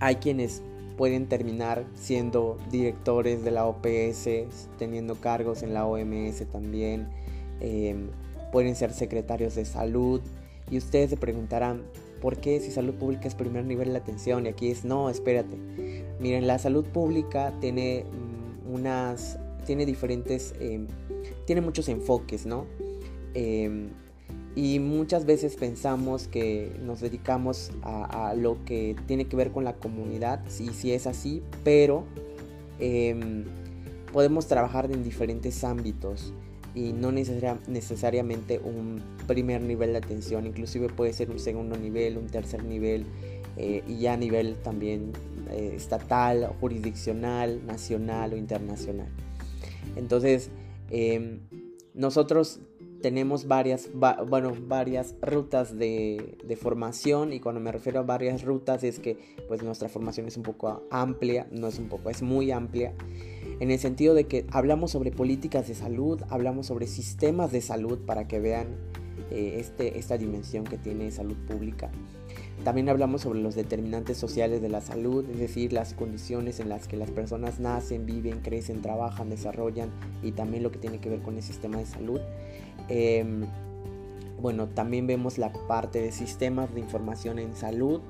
hay 0.00 0.16
quienes 0.16 0.62
pueden 0.96 1.26
terminar 1.26 1.84
siendo 1.94 2.58
directores 2.70 3.44
de 3.44 3.50
la 3.50 3.66
OPS, 3.66 4.28
teniendo 4.78 5.16
cargos 5.16 5.62
en 5.62 5.74
la 5.74 5.86
OMS 5.86 6.44
también. 6.50 7.08
Em, 7.60 8.08
pueden 8.50 8.76
ser 8.76 8.92
secretarios 8.92 9.54
de 9.54 9.64
salud 9.64 10.20
y 10.70 10.78
ustedes 10.78 11.10
se 11.10 11.16
preguntarán, 11.16 11.82
¿por 12.20 12.38
qué 12.38 12.60
si 12.60 12.70
salud 12.70 12.94
pública 12.94 13.28
es 13.28 13.34
primer 13.34 13.64
nivel 13.64 13.92
de 13.92 13.98
atención? 13.98 14.46
Y 14.46 14.48
aquí 14.50 14.68
es, 14.68 14.84
no, 14.84 15.10
espérate. 15.10 15.56
Miren, 16.20 16.46
la 16.46 16.58
salud 16.58 16.84
pública 16.84 17.52
tiene 17.60 18.04
mm, 18.04 18.74
unas, 18.74 19.38
tiene 19.66 19.86
diferentes, 19.86 20.54
em, 20.60 20.86
tiene 21.46 21.60
muchos 21.60 21.88
enfoques, 21.88 22.46
¿no? 22.46 22.66
Em, 23.34 23.90
y 24.54 24.78
muchas 24.80 25.24
veces 25.24 25.56
pensamos 25.56 26.28
que 26.28 26.76
nos 26.82 27.00
dedicamos 27.00 27.70
a, 27.82 28.34
lo 28.36 28.62
que 28.64 28.96
tiene 29.06 29.24
que 29.26 29.36
ver 29.36 29.50
con 29.50 29.64
la 29.64 29.74
comunidad, 29.74 30.42
sí, 30.48 30.70
sí 30.74 30.92
es 30.92 31.06
así, 31.06 31.42
pero 31.64 32.04
em, 32.78 33.44
podemos 34.12 34.46
trabajar 34.46 34.90
en 34.92 35.02
diferentes 35.02 35.64
ámbitos 35.64 36.34
y 36.74 36.92
no 36.92 37.12
necesariamente 37.12 38.58
un 38.58 39.02
primer 39.26 39.62
nivel 39.62 39.92
de 39.92 39.98
atención, 39.98 40.46
inclusive 40.46 40.88
puede 40.88 41.12
ser 41.12 41.30
un 41.30 41.38
segundo 41.38 41.76
nivel, 41.76 42.18
un 42.18 42.26
tercer 42.26 42.64
nivel 42.64 43.06
eh, 43.56 43.82
y 43.86 43.98
ya 43.98 44.14
a 44.14 44.16
nivel 44.16 44.56
también 44.56 45.12
eh, 45.50 45.72
estatal, 45.76 46.50
jurisdiccional, 46.60 47.64
nacional 47.66 48.32
o 48.32 48.36
internacional. 48.36 49.08
Entonces, 49.96 50.50
em, 50.90 51.40
nosotros 51.94 52.60
tenemos 53.02 53.46
varias, 53.46 53.90
bueno, 53.92 54.54
varias 54.66 55.14
rutas 55.20 55.76
de, 55.76 56.38
formación 56.60 57.32
y 57.32 57.40
cuando 57.40 57.60
me 57.60 57.72
refiero 57.72 58.00
a 58.00 58.02
varias 58.02 58.44
rutas 58.44 58.84
es 58.84 58.98
que 58.98 59.18
pues 59.48 59.62
nuestra 59.62 59.88
formación 59.88 60.28
es 60.28 60.36
un 60.36 60.42
poco 60.42 60.86
amplia, 60.90 61.46
no 61.50 61.66
es 61.66 61.78
un 61.78 61.88
poco, 61.88 62.10
es 62.10 62.22
muy 62.22 62.50
amplia 62.50 62.94
en 63.60 63.70
el 63.70 63.78
sentido 63.78 64.14
de 64.14 64.24
que 64.24 64.46
hablamos 64.50 64.90
sobre 64.90 65.10
políticas 65.10 65.68
de 65.68 65.74
salud, 65.74 66.20
hablamos 66.30 66.66
sobre 66.66 66.86
sistemas 66.86 67.52
de 67.52 67.60
salud 67.60 67.98
para 68.06 68.26
que 68.28 68.40
vean 68.40 68.66
eh, 69.30 69.56
este, 69.58 69.98
esta 69.98 70.18
dimensión 70.18 70.64
que 70.64 70.78
tiene 70.78 71.10
salud 71.10 71.36
pública. 71.46 71.90
También 72.64 72.88
hablamos 72.88 73.22
sobre 73.22 73.40
los 73.40 73.56
determinantes 73.56 74.16
sociales 74.16 74.62
de 74.62 74.68
la 74.68 74.80
salud, 74.80 75.28
es 75.28 75.38
decir, 75.38 75.72
las 75.72 75.94
condiciones 75.94 76.60
en 76.60 76.68
las 76.68 76.86
que 76.86 76.96
las 76.96 77.10
personas 77.10 77.58
nacen, 77.58 78.06
viven, 78.06 78.40
crecen, 78.40 78.82
trabajan, 78.82 79.30
desarrollan 79.30 79.90
y 80.22 80.30
también 80.30 80.62
lo 80.62 80.70
que 80.70 80.78
tiene 80.78 80.98
que 80.98 81.08
ver 81.08 81.22
con 81.22 81.36
el 81.36 81.42
sistema 81.42 81.78
de 81.78 81.86
salud. 81.86 82.20
Em, 82.88 83.46
bueno, 84.40 84.68
también 84.68 85.08
vemos 85.08 85.38
la 85.38 85.52
parte 85.52 86.00
de 86.00 86.12
sistemas 86.12 86.72
de 86.72 86.80
información 86.80 87.40
en 87.40 87.56
salud, 87.56 88.00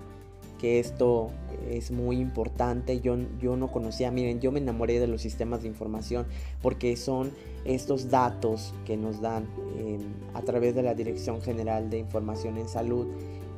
que 0.58 0.80
esto 0.80 1.30
es 1.70 1.90
muy 1.90 2.18
importante. 2.18 3.00
Yo, 3.00 3.16
yo 3.40 3.56
no 3.56 3.72
conocía, 3.72 4.10
miren, 4.10 4.40
yo 4.40 4.52
me 4.52 4.60
enamoré 4.60 5.00
de 5.00 5.06
los 5.06 5.22
sistemas 5.22 5.62
de 5.62 5.68
información 5.68 6.26
porque 6.60 6.96
son 6.96 7.30
estos 7.64 8.10
datos 8.10 8.74
que 8.84 8.98
nos 8.98 9.22
dan 9.22 9.46
em, 9.78 10.00
a 10.34 10.42
través 10.42 10.74
de 10.74 10.82
la 10.82 10.94
Dirección 10.94 11.40
General 11.40 11.88
de 11.88 11.98
Información 11.98 12.58
en 12.58 12.68
Salud 12.68 13.06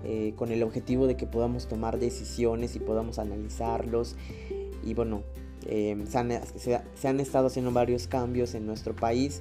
eh, 0.05 0.35
con 0.37 0.51
el 0.53 0.63
objetivo 0.63 1.07
de 1.07 1.17
que 1.17 1.27
podamos 1.27 1.67
tomar 1.67 1.99
decisiones 1.99 2.77
y 2.77 2.79
podamos 2.79 3.19
analizarlos. 3.19 4.17
Y 4.85 4.95
bueno, 4.95 5.23
em, 5.67 6.07
se, 6.07 6.19
han, 6.19 6.31
se 6.57 7.11
estado 7.23 7.47
haciendo 7.47 7.73
varios 7.73 8.07
cambios 8.07 8.55
en 8.55 8.67
nuestro 8.67 8.95
país 8.95 9.41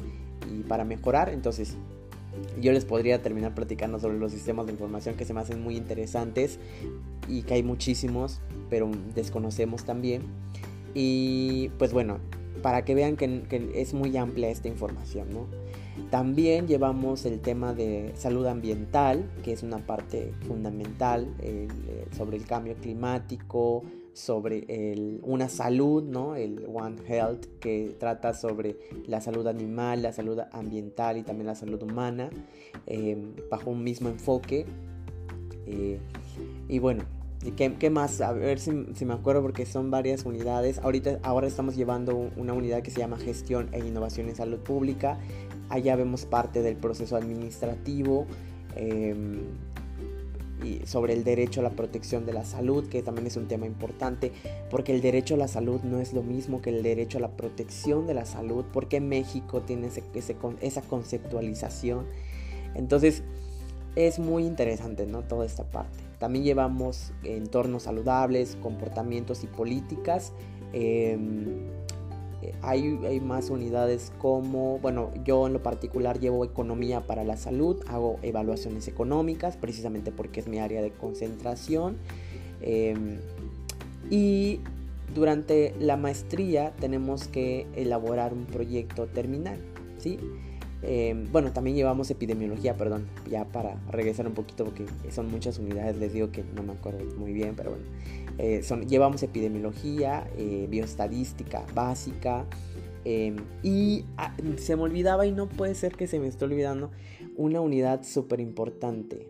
y 0.52 0.64
para 0.64 0.86
mejorar. 0.86 1.30
Entonces, 1.30 1.76
yo 2.60 2.72
les 2.72 2.86
podría 2.86 3.22
terminar 3.22 3.54
platicando 3.54 4.00
sobre 4.00 4.18
los 4.18 4.32
sistemas 4.32 4.66
de 4.66 4.72
información 4.72 5.16
que 5.16 5.26
se 5.26 5.34
me 5.34 5.42
hacen 5.42 5.62
muy 5.62 5.76
interesantes 5.76 6.60
y 7.28 7.44
que 7.44 7.56
hay 7.56 7.64
muchísimos, 7.64 8.42
pero 8.70 8.90
desconocemos 9.16 9.84
también. 9.84 10.24
Y 10.94 11.70
pues 11.78 11.94
bueno, 11.94 12.20
para 12.62 12.86
que 12.86 12.96
vean 12.96 13.16
que, 13.18 13.72
es 13.76 13.94
muy 13.94 14.16
amplia 14.18 14.50
esta 14.50 14.68
información, 14.68 15.28
¿no? 15.32 15.48
También 16.10 16.68
llevamos 16.68 17.26
el 17.26 17.40
tema 17.40 17.74
de 17.74 18.14
salud 18.16 18.46
ambiental, 18.46 19.30
que 19.44 19.54
es 19.54 19.64
una 19.64 19.78
parte 19.86 20.34
fundamental 20.48 21.34
eh, 21.40 21.68
sobre 22.16 22.38
el 22.38 22.46
cambio 22.46 22.76
climático, 22.76 23.84
sobre 24.14 24.66
el, 24.68 25.20
una 25.24 25.50
salud, 25.50 26.04
¿no? 26.04 26.36
El 26.36 26.66
One 26.72 26.98
Health, 27.08 27.46
que 27.60 27.96
trata 28.00 28.34
sobre 28.34 28.78
la 29.08 29.22
salud 29.22 29.46
animal, 29.48 30.04
la 30.04 30.14
salud 30.14 30.40
ambiental 30.52 31.18
y 31.18 31.24
también 31.24 31.48
la 31.48 31.56
salud 31.56 31.82
humana, 31.82 32.30
em, 32.86 33.34
bajo 33.50 33.72
un 33.72 33.84
mismo 33.84 34.10
enfoque. 34.10 34.66
Eh, 35.66 36.00
y 36.70 36.80
bueno, 36.80 37.04
¿qué, 37.56 37.74
¿qué, 37.74 37.90
más? 37.90 38.22
A 38.22 38.32
ver 38.34 38.60
si, 38.60 38.72
me 38.72 39.14
acuerdo 39.14 39.42
porque 39.42 39.66
son 39.66 39.90
varias 39.90 40.26
unidades. 40.26 40.80
Ahorita, 40.80 41.20
ahora 41.24 41.48
estamos 41.48 41.76
llevando 41.76 42.30
una 42.38 42.54
unidad 42.54 42.84
que 42.84 42.92
se 42.92 43.00
llama 43.00 43.18
Gestión 43.18 43.70
e 43.72 43.80
Innovación 43.80 44.30
en 44.30 44.36
Salud 44.36 44.60
Pública. 44.60 45.18
Allá 45.70 45.96
vemos 45.96 46.26
parte 46.26 46.62
del 46.62 46.76
proceso 46.76 47.16
administrativo. 47.16 48.28
Eh, 48.76 49.16
sobre 50.86 51.14
el 51.14 51.24
derecho 51.24 51.60
a 51.60 51.64
la 51.64 51.72
protección 51.72 52.26
de 52.26 52.34
la 52.34 52.46
salud, 52.46 52.88
que 52.88 53.02
también 53.04 53.28
es 53.28 53.38
un 53.38 53.48
tema 53.48 53.66
importante, 53.66 54.32
porque 54.70 54.94
el 54.94 55.02
derecho 55.02 55.36
a 55.36 55.38
la 55.38 55.48
salud 55.48 55.82
no 55.84 56.00
es 56.00 56.14
lo 56.14 56.24
mismo 56.24 56.62
que 56.62 56.70
el 56.70 56.84
derecho 56.84 57.18
a 57.18 57.22
la 57.22 57.32
protección 57.32 58.08
de 58.08 58.14
la 58.14 58.26
salud, 58.26 58.66
porque 58.72 59.02
México 59.02 59.62
tiene 59.62 59.90
esa 60.62 60.82
conceptualización. 60.82 62.06
Entonces, 62.76 63.24
es 63.96 64.20
muy 64.20 64.46
interesante, 64.46 65.06
¿no? 65.06 65.22
Toda 65.24 65.46
esta 65.46 65.66
parte. 65.66 66.00
También 66.18 66.46
llevamos 66.46 67.12
entornos 67.24 67.84
saludables, 67.84 68.58
comportamientos 68.62 69.44
y 69.44 69.48
políticas. 69.48 70.32
Em, 70.72 71.60
hay, 72.62 73.20
más 73.22 73.50
unidades 73.50 74.12
como, 74.20 74.80
bueno, 74.80 75.12
yo 75.24 75.48
en 75.48 75.54
lo 75.54 75.64
particular 75.64 76.20
llevo 76.20 76.46
economía 76.46 77.02
para 77.02 77.24
la 77.24 77.38
salud, 77.38 77.82
hago 77.88 78.20
evaluaciones 78.22 78.88
económicas, 78.88 79.58
precisamente 79.58 80.12
porque 80.12 80.40
es 80.40 80.48
mi 80.48 80.60
área 80.60 80.82
de 80.82 80.92
concentración. 80.92 81.98
Em, 82.62 83.20
y 84.10 84.60
durante 85.14 85.74
la 85.80 85.98
maestría 85.98 86.72
tenemos 86.80 87.28
que 87.28 87.68
elaborar 87.76 88.34
un 88.34 88.46
proyecto 88.46 89.06
terminal, 89.08 89.60
¿sí? 89.98 90.20
Em, 90.82 91.32
bueno, 91.32 91.54
también 91.54 91.78
llevamos 91.78 92.12
epidemiología, 92.12 92.76
perdón, 92.76 93.08
ya 93.30 93.46
para 93.46 93.76
regresar 93.90 94.28
un 94.28 94.34
poquito 94.34 94.66
porque 94.66 94.86
son 95.12 95.32
muchas 95.32 95.58
unidades, 95.58 95.96
les 95.98 96.12
digo 96.12 96.32
que 96.32 96.44
no 96.56 96.62
me 96.64 96.74
acuerdo 96.74 97.00
muy 97.18 97.32
bien, 97.32 97.54
pero 97.56 97.72
bueno. 97.72 97.86
Eh, 98.38 98.64
son, 98.64 98.88
llevamos 98.88 99.22
epidemiología, 99.22 100.28
eh, 100.38 100.68
bioestadística 100.70 101.66
básica 101.74 102.46
em, 103.06 103.36
y 103.62 104.06
ah, 104.18 104.36
se 104.58 104.76
me 104.76 104.84
olvidaba 104.84 105.28
y 105.28 105.32
no 105.32 105.48
puede 105.48 105.76
ser 105.76 105.96
que 105.96 106.08
se 106.08 106.20
me 106.20 106.28
esté 106.28 106.46
olvidando 106.46 106.90
una 107.36 107.62
unidad 107.62 108.04
súper 108.04 108.40
importante 108.40 109.28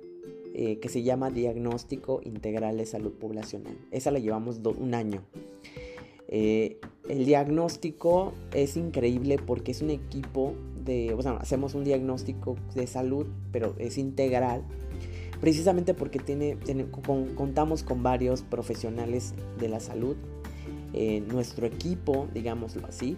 eh, 0.53 0.79
que 0.79 0.87
se 0.87 1.03
llama 1.03 1.31
diagnóstico 1.31 2.21
integral 2.23 2.77
de 2.77 2.85
salud 2.85 3.11
poblacional. 3.13 3.75
Esa 3.91 4.11
la 4.11 4.19
llevamos 4.19 4.61
un 4.77 4.93
año. 4.93 5.23
el 6.29 7.25
diagnóstico 7.25 8.33
es 8.53 8.77
increíble 8.77 9.37
porque 9.37 9.71
es 9.71 9.81
un 9.81 9.89
equipo 9.89 10.53
de, 10.83 11.15
hacemos 11.39 11.75
un 11.75 11.83
diagnóstico 11.83 12.55
de 12.73 12.87
salud, 12.87 13.27
pero 13.51 13.75
es 13.77 13.97
integral 13.97 14.63
precisamente 15.43 15.93
porque 15.93 16.19
tiene, 16.19 16.57
contamos 17.35 17.83
con 17.83 18.01
varios 18.01 18.43
profesionales 18.43 19.33
de 19.59 19.67
la 19.67 19.81
salud. 19.81 20.15
Eh, 20.93 21.21
nuestro 21.27 21.67
equipo, 21.67 22.29
digámoslo 22.33 22.87
así, 22.87 23.17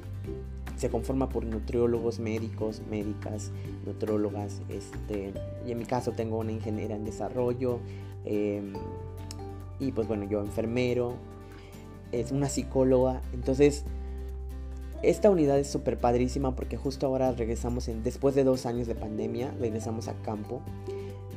se 0.76 0.90
conforma 0.90 1.30
por 1.30 1.46
nutriólogos, 1.46 2.18
médicos, 2.18 2.82
médicas, 2.90 3.52
nutrólogas, 3.86 4.64
este, 4.70 5.34
y 5.68 5.72
en 5.72 5.78
mi 5.78 5.86
caso 5.86 6.14
tengo 6.14 6.40
una 6.40 6.52
ingeniera 6.52 6.96
en 6.96 7.06
desarrollo, 7.06 7.78
em, 8.26 8.74
y 9.80 9.92
pues 9.92 10.08
bueno, 10.08 10.24
yo 10.28 10.42
enfermero, 10.42 11.14
es 12.12 12.32
una 12.32 12.50
psicóloga, 12.50 13.22
entonces 13.34 13.84
esta 15.04 15.30
unidad 15.30 15.60
es 15.60 15.68
súper 15.68 16.00
padrísima 16.00 16.56
porque 16.56 16.76
justo 16.76 17.06
ahora 17.06 17.32
regresamos, 17.34 17.88
en, 17.88 18.02
después 18.02 18.34
de 18.34 18.44
dos 18.44 18.66
años 18.66 18.88
de 18.88 18.96
pandemia, 18.96 19.54
regresamos 19.60 20.08
a 20.08 20.16
campo 20.24 20.64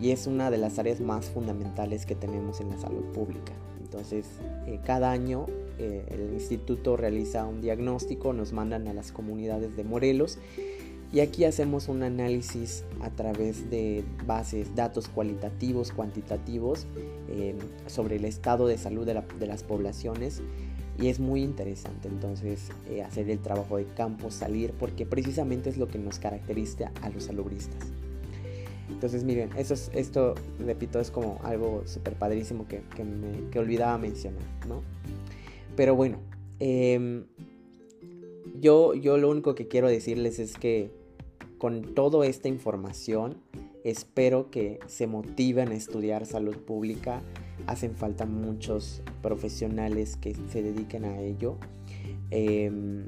y 0.01 0.11
es 0.11 0.27
una 0.27 0.51
de 0.51 0.59
las 0.59 0.79
áreas 0.79 1.01
más 1.01 1.27
fundamentales 1.27 2.07
que 2.07 2.15
tenemos 2.15 2.61
en 2.61 2.71
la 2.71 2.79
salud 2.79 3.05
pública. 3.13 3.53
Entonces, 3.81 4.27
eh, 4.67 4.81
cada 4.85 5.11
año 5.11 5.47
eh, 5.79 6.05
el 6.11 6.35
instituto 6.35 6.97
realiza 6.97 7.47
un 7.47 7.63
diagnóstico, 7.63 8.33
nos 8.33 8.53
mandan 8.53 8.87
a 8.87 8.93
las 8.93 9.13
comunidades 9.13 9.77
de 9.77 9.85
Morelos 9.85 10.39
y 11.11 11.21
aquí 11.21 11.45
hacemos 11.45 11.89
un 11.89 12.03
análisis 12.03 12.85
a 13.01 13.09
través 13.09 13.71
de 13.71 14.05
bases, 14.27 14.75
datos 14.75 15.09
cualitativos, 15.09 15.91
cuantitativos 15.91 16.87
eh, 17.31 17.55
sobre 17.87 18.17
el 18.17 18.27
estado 18.27 18.67
de 18.67 18.77
salud 18.77 19.07
de, 19.07 19.47
las 19.47 19.63
poblaciones 19.63 20.43
y 21.01 21.09
es 21.09 21.19
muy 21.19 21.43
interesante 21.43 22.09
entonces 22.09 22.69
hacer 23.07 23.31
el 23.31 23.39
trabajo 23.39 23.79
de 23.79 23.87
campo, 23.87 24.31
salir, 24.31 24.73
porque 24.73 25.07
precisamente 25.07 25.71
es 25.71 25.79
lo 25.79 25.89
que 25.89 25.99
nos 25.99 26.19
caracteriza 26.19 26.91
a 27.01 27.09
los 27.09 27.25
salubristas. 27.25 27.87
Entonces, 28.99 29.23
miren, 29.23 29.51
eso 29.57 29.75
es, 29.75 29.93
esto, 29.95 30.35
repito, 30.59 30.99
es 30.99 31.13
como 31.13 31.39
algo 31.45 31.85
súper 31.87 32.15
padrísimo 32.15 32.67
que, 32.67 32.81
me, 33.05 33.49
que, 33.49 33.61
olvidaba 33.61 33.97
mencionar, 33.97 34.43
¿no? 34.67 34.83
Pero 35.77 35.95
bueno, 35.95 36.19
em, 36.59 37.27
yo, 38.61 38.95
yo 38.95 39.17
lo 39.17 39.31
único 39.31 39.55
que 39.55 39.69
quiero 39.69 39.87
decirles 39.87 40.41
es 40.41 40.57
que 40.57 40.91
con 41.59 41.95
toda 41.95 42.27
esta 42.27 42.49
información, 42.49 43.37
espero 43.85 44.51
que 44.51 44.81
se 44.89 45.07
motiven 45.07 45.69
a 45.69 45.75
estudiar 45.77 46.27
salud 46.27 46.57
pública. 46.57 47.23
Hacen 47.69 47.95
falta 47.95 48.27
muchos 48.27 49.03
profesionales 49.23 50.17
que 50.17 50.35
se 50.51 50.61
dediquen 50.61 51.05
a 51.05 51.21
ello. 51.21 51.57
Eh, 52.33 53.07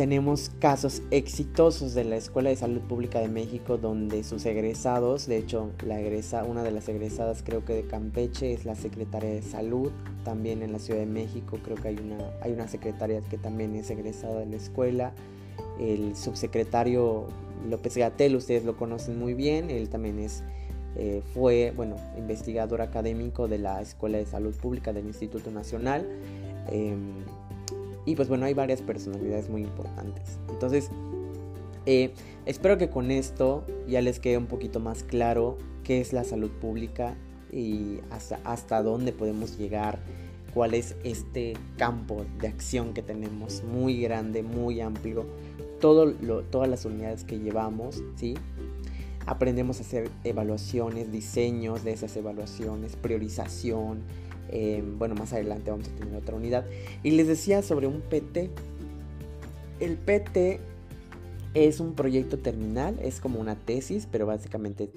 tenemos 0.00 0.50
casos 0.60 1.02
exitosos 1.10 1.92
de 1.92 2.04
la 2.04 2.16
Escuela 2.16 2.48
de 2.48 2.56
Salud 2.56 2.80
Pública 2.80 3.20
de 3.20 3.28
México 3.28 3.76
donde 3.76 4.24
sus 4.24 4.46
egresados, 4.46 5.26
de 5.26 5.36
hecho 5.36 5.72
la 5.84 6.00
egresa, 6.00 6.44
una 6.44 6.62
de 6.62 6.70
las 6.70 6.88
egresadas 6.88 7.42
creo 7.44 7.66
que 7.66 7.74
de 7.74 7.82
Campeche 7.82 8.54
es 8.54 8.64
la 8.64 8.76
secretaria 8.76 9.28
de 9.28 9.42
Salud, 9.42 9.92
también 10.24 10.62
en 10.62 10.72
la 10.72 10.78
Ciudad 10.78 11.00
de 11.00 11.04
México 11.06 11.58
creo 11.62 11.76
que 11.76 11.88
hay 11.88 11.98
una, 11.98 12.16
hay 12.40 12.52
una 12.52 12.66
secretaria 12.66 13.20
que 13.20 13.36
también 13.36 13.76
es 13.76 13.90
egresada 13.90 14.40
de 14.40 14.46
la 14.46 14.56
escuela, 14.56 15.12
el 15.78 16.16
subsecretario 16.16 17.26
López 17.68 17.94
Gatel, 17.94 18.36
ustedes 18.36 18.64
lo 18.64 18.78
conocen 18.78 19.18
muy 19.18 19.34
bien, 19.34 19.68
él 19.68 19.90
también 19.90 20.18
es, 20.18 20.42
eh, 20.96 21.22
fue, 21.34 21.74
bueno, 21.76 21.96
investigador 22.16 22.80
académico 22.80 23.48
de 23.48 23.58
la 23.58 23.82
Escuela 23.82 24.16
de 24.16 24.24
Salud 24.24 24.54
Pública 24.54 24.94
del 24.94 25.04
Instituto 25.04 25.50
Nacional. 25.50 26.08
Em, 26.72 27.16
y 28.06 28.16
pues 28.16 28.28
bueno, 28.28 28.46
hay 28.46 28.54
varias 28.54 28.82
personalidades 28.82 29.48
muy 29.48 29.62
importantes. 29.62 30.38
Entonces, 30.48 30.90
Eh, 31.86 32.12
espero 32.44 32.76
que 32.76 32.90
con 32.90 33.10
esto 33.10 33.64
ya 33.88 34.02
les 34.02 34.20
quede 34.20 34.36
un 34.36 34.46
poquito 34.46 34.80
más 34.80 35.02
claro 35.02 35.56
qué 35.82 36.00
es 36.00 36.12
la 36.12 36.24
salud 36.24 36.50
pública 36.50 37.14
y 37.50 38.00
hasta, 38.10 38.38
hasta 38.44 38.82
dónde 38.82 39.12
podemos 39.12 39.56
llegar, 39.58 39.98
cuál 40.52 40.74
es 40.74 40.94
este 41.04 41.54
campo 41.78 42.26
de 42.38 42.48
acción 42.48 42.92
que 42.92 43.02
tenemos, 43.02 43.64
muy 43.64 44.00
grande, 44.02 44.42
muy 44.42 44.82
amplio, 44.82 45.24
todo 45.80 46.12
todas 46.50 46.68
las 46.68 46.84
unidades 46.84 47.24
que 47.24 47.38
llevamos, 47.38 48.02
¿sí? 48.16 48.34
Aprendemos 49.26 49.78
a 49.78 49.80
hacer 49.80 50.10
evaluaciones, 50.22 51.10
diseños 51.10 51.82
de 51.82 51.92
esas 51.92 52.14
evaluaciones, 52.16 52.94
priorización, 52.96 54.02
em, 54.50 54.98
bueno, 54.98 55.14
más 55.14 55.32
adelante 55.32 55.70
vamos 55.70 55.88
a 55.88 55.94
tener 55.94 56.14
otra 56.14 56.36
unidad. 56.36 56.66
Y 57.02 57.12
les 57.12 57.26
decía 57.26 57.62
sobre 57.62 57.86
un 57.86 58.00
PT. 58.00 58.50
El 59.80 59.96
PT 59.96 60.60
es 61.54 61.80
un 61.80 61.94
proyecto 61.94 62.38
terminal, 62.38 62.98
es 63.02 63.20
como 63.20 63.40
una 63.40 63.56
tesis, 63.56 64.06
pero 64.10 64.26
básicamente 64.26 64.90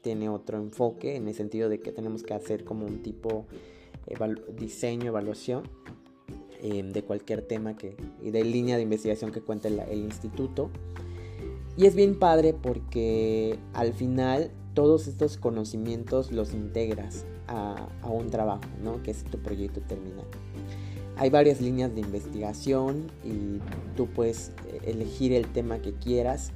tiene 0.00 0.28
otro 0.28 0.58
enfoque 0.58 1.16
en 1.16 1.28
el 1.28 1.34
sentido 1.34 1.68
de 1.68 1.80
que 1.80 1.92
tenemos 1.92 2.22
que 2.22 2.34
hacer 2.34 2.64
como 2.64 2.84
un 2.86 3.02
tipo 3.02 3.46
diseño, 4.58 5.06
evaluación 5.06 5.62
em, 6.60 6.92
de 6.92 7.02
cualquier 7.02 7.42
tema 7.42 7.76
que, 7.76 7.96
y 8.22 8.30
de 8.30 8.44
línea 8.44 8.76
de 8.76 8.82
investigación 8.82 9.32
que 9.32 9.40
cuente 9.40 9.68
el 9.68 9.98
instituto. 9.98 10.70
Y 11.76 11.86
es 11.86 11.94
bien 11.94 12.18
padre 12.18 12.54
porque 12.54 13.58
al 13.72 13.94
final 13.94 14.50
todos 14.74 15.06
estos 15.06 15.36
conocimientos 15.36 16.32
los 16.32 16.52
integras 16.52 17.24
a, 17.48 17.88
a 18.02 18.08
un 18.08 18.30
trabajo, 18.30 18.64
¿no? 18.82 19.02
Que 19.02 19.10
es 19.10 19.24
tu 19.24 19.38
proyecto 19.38 19.80
terminal. 19.80 20.26
Hay 21.16 21.30
varias 21.30 21.60
líneas 21.60 21.94
de 21.94 22.00
investigación 22.00 23.10
y 23.24 23.60
tú 23.96 24.06
puedes 24.08 24.50
eh, 24.66 24.80
elegir 24.86 25.32
el 25.32 25.46
tema 25.46 25.78
que 25.78 25.92
quieras 25.92 26.50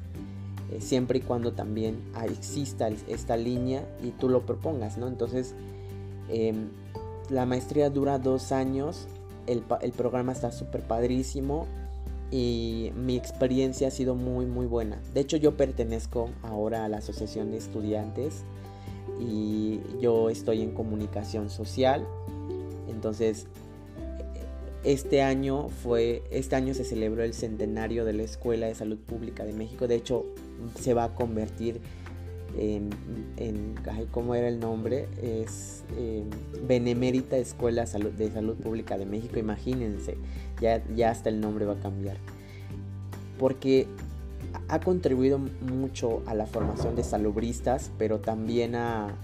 eh, 0.70 0.80
siempre 0.80 1.18
y 1.18 1.20
cuando 1.22 1.52
también 1.52 2.02
exista 2.28 2.88
esta 3.06 3.36
línea 3.36 3.86
y 4.02 4.10
tú 4.10 4.28
lo 4.28 4.44
propongas, 4.44 4.98
¿no? 4.98 5.06
Entonces, 5.08 5.54
em, 6.28 6.68
la 7.30 7.46
maestría 7.46 7.88
dura 7.88 8.18
dos 8.18 8.52
años, 8.52 9.06
el, 9.46 9.62
el 9.80 9.92
programa 9.92 10.32
está 10.32 10.50
súper 10.50 10.82
padrísimo 10.82 11.66
y 12.30 12.92
mi 12.96 13.16
experiencia 13.16 13.88
ha 13.88 13.90
sido 13.90 14.14
muy, 14.14 14.44
muy 14.44 14.66
buena. 14.66 15.00
De 15.14 15.20
hecho, 15.20 15.36
yo 15.36 15.56
pertenezco 15.56 16.28
ahora 16.42 16.84
a 16.84 16.88
la 16.88 16.98
Asociación 16.98 17.50
de 17.50 17.58
Estudiantes 17.58 18.42
y 19.20 19.80
yo 20.00 20.30
estoy 20.30 20.62
en 20.62 20.72
comunicación 20.72 21.50
social, 21.50 22.06
entonces 22.88 23.46
este 24.84 25.22
año 25.22 25.68
fue, 25.68 26.22
este 26.30 26.56
año 26.56 26.72
se 26.72 26.84
celebró 26.84 27.22
el 27.22 27.34
centenario 27.34 28.04
de 28.04 28.12
la 28.12 28.22
Escuela 28.22 28.66
de 28.66 28.74
Salud 28.74 28.98
Pública 28.98 29.44
de 29.44 29.52
México. 29.52 29.88
De 29.88 29.96
hecho, 29.96 30.24
se 30.80 30.94
va 30.94 31.04
a 31.04 31.14
convertir 31.14 31.80
en, 32.56 32.90
en 33.36 33.74
¿cómo 34.10 34.34
era 34.34 34.48
el 34.48 34.60
nombre? 34.60 35.08
Es 35.22 35.84
eh, 35.96 36.24
Benemérita 36.66 37.36
Escuela 37.36 37.84
de 37.84 38.30
Salud 38.30 38.56
Pública 38.56 38.96
de 38.96 39.06
México. 39.06 39.38
Imagínense, 39.38 40.16
ya, 40.60 40.82
ya 40.94 41.10
hasta 41.10 41.28
el 41.28 41.40
nombre 41.40 41.64
va 41.64 41.74
a 41.74 41.80
cambiar. 41.80 42.16
Porque 43.38 43.86
ha 44.68 44.80
contribuido 44.80 45.38
mucho 45.38 46.22
a 46.26 46.34
la 46.34 46.46
formación 46.46 46.96
de 46.96 47.04
salubristas, 47.04 47.90
pero 47.98 48.20
también 48.20 48.74
a 48.74 49.14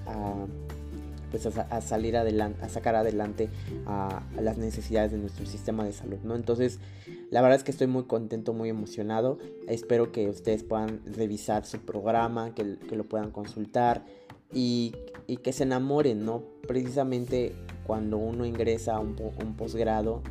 pues 1.35 1.47
a, 1.47 1.81
salir 1.81 2.17
adelante, 2.17 2.65
a 2.65 2.69
sacar 2.69 2.95
adelante 2.95 3.49
a, 3.87 4.23
las 4.41 4.57
necesidades 4.57 5.11
de 5.11 5.19
nuestro 5.19 5.47
sistema 5.47 5.85
de 5.85 5.93
salud, 5.93 6.19
¿no? 6.23 6.37
Entonces, 6.37 6.79
la 7.31 7.43
verdad 7.43 7.57
es 7.57 7.65
que 7.65 7.73
estoy 7.73 7.89
muy 7.89 8.05
contento, 8.05 8.53
muy 8.53 8.69
emocionado. 8.69 9.39
Espero 9.67 10.13
que 10.13 10.29
ustedes 10.29 10.63
puedan 10.63 11.01
revisar 11.05 11.67
su 11.67 11.81
programa, 11.81 12.55
que, 12.55 12.79
lo 12.93 13.05
puedan 13.05 13.33
consultar 13.33 14.05
y, 14.53 14.95
que 15.43 15.53
se 15.53 15.65
enamoren, 15.65 16.25
¿no? 16.25 16.45
Precisamente 16.69 17.57
cuando 17.85 18.17
uno 18.17 18.47
ingresa 18.47 18.95
a 18.95 19.01
un, 19.01 19.17
posgrado, 19.57 20.23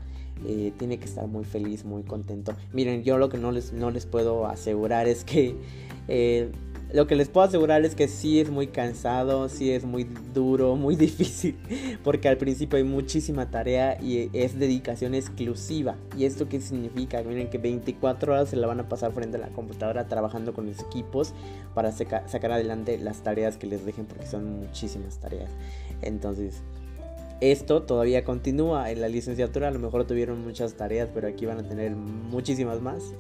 eh, 0.46 0.74
tiene 0.78 0.98
que 0.98 1.06
estar 1.06 1.28
muy 1.28 1.46
feliz, 1.46 1.86
muy 1.86 2.04
contento. 2.04 2.54
Miren, 2.72 3.04
yo 3.04 3.18
lo 3.18 3.30
que 3.30 3.38
no 3.38 3.52
les, 3.52 3.74
no 3.74 3.92
les 3.92 4.06
puedo 4.06 4.48
asegurar 4.48 5.08
es 5.08 5.24
que 5.24 5.56
eh, 6.08 6.52
lo 6.94 7.08
que 7.08 7.16
les 7.16 7.28
puedo 7.28 7.48
asegurar 7.48 7.84
es 7.86 7.96
que 7.96 8.08
sí 8.08 8.40
es 8.40 8.52
muy 8.52 8.68
cansado, 8.68 9.50
sí 9.50 9.72
es 9.72 9.84
muy 9.84 10.04
duro, 10.34 10.76
muy 10.78 10.96
difícil, 10.96 11.58
porque 12.04 12.30
al 12.30 12.38
principio 12.38 12.78
hay 12.78 12.84
muchísima 12.84 13.50
tarea 13.50 14.00
y 14.00 14.30
es 14.32 14.60
dedicación 14.60 15.16
exclusiva. 15.16 15.96
¿Y 16.16 16.26
esto 16.26 16.48
qué 16.48 16.62
significa? 16.62 17.24
Miren 17.24 17.50
que 17.50 17.58
24 17.58 18.34
horas 18.34 18.50
se 18.50 18.58
la 18.58 18.68
van 18.68 18.80
a 18.80 18.88
pasar 18.88 19.12
frente 19.12 19.38
a 19.38 19.40
la 19.40 19.50
computadora 19.50 20.08
trabajando 20.08 20.54
con 20.54 20.68
los 20.68 20.80
equipos 20.82 21.34
para 21.74 21.92
sacar 21.92 22.52
adelante 22.52 23.00
las 23.00 23.24
tareas 23.24 23.58
que 23.58 23.66
les 23.66 23.86
dejen, 23.86 24.06
porque 24.06 24.28
son 24.28 24.60
muchísimas 24.60 25.18
tareas. 25.20 25.50
Entonces, 26.04 26.62
esto 27.52 27.84
todavía 27.84 28.24
continúa. 28.24 28.92
En 28.92 29.02
la 29.02 29.10
licenciatura 29.10 29.68
a 29.68 29.72
lo 29.72 29.80
mejor 29.80 30.06
tuvieron 30.06 30.44
muchas 30.44 30.76
tareas, 30.76 31.10
pero 31.14 31.28
aquí 31.28 31.46
van 31.46 31.60
a 31.60 31.68
tener 31.68 31.92
muchísimas 31.92 32.82
más. 32.82 33.14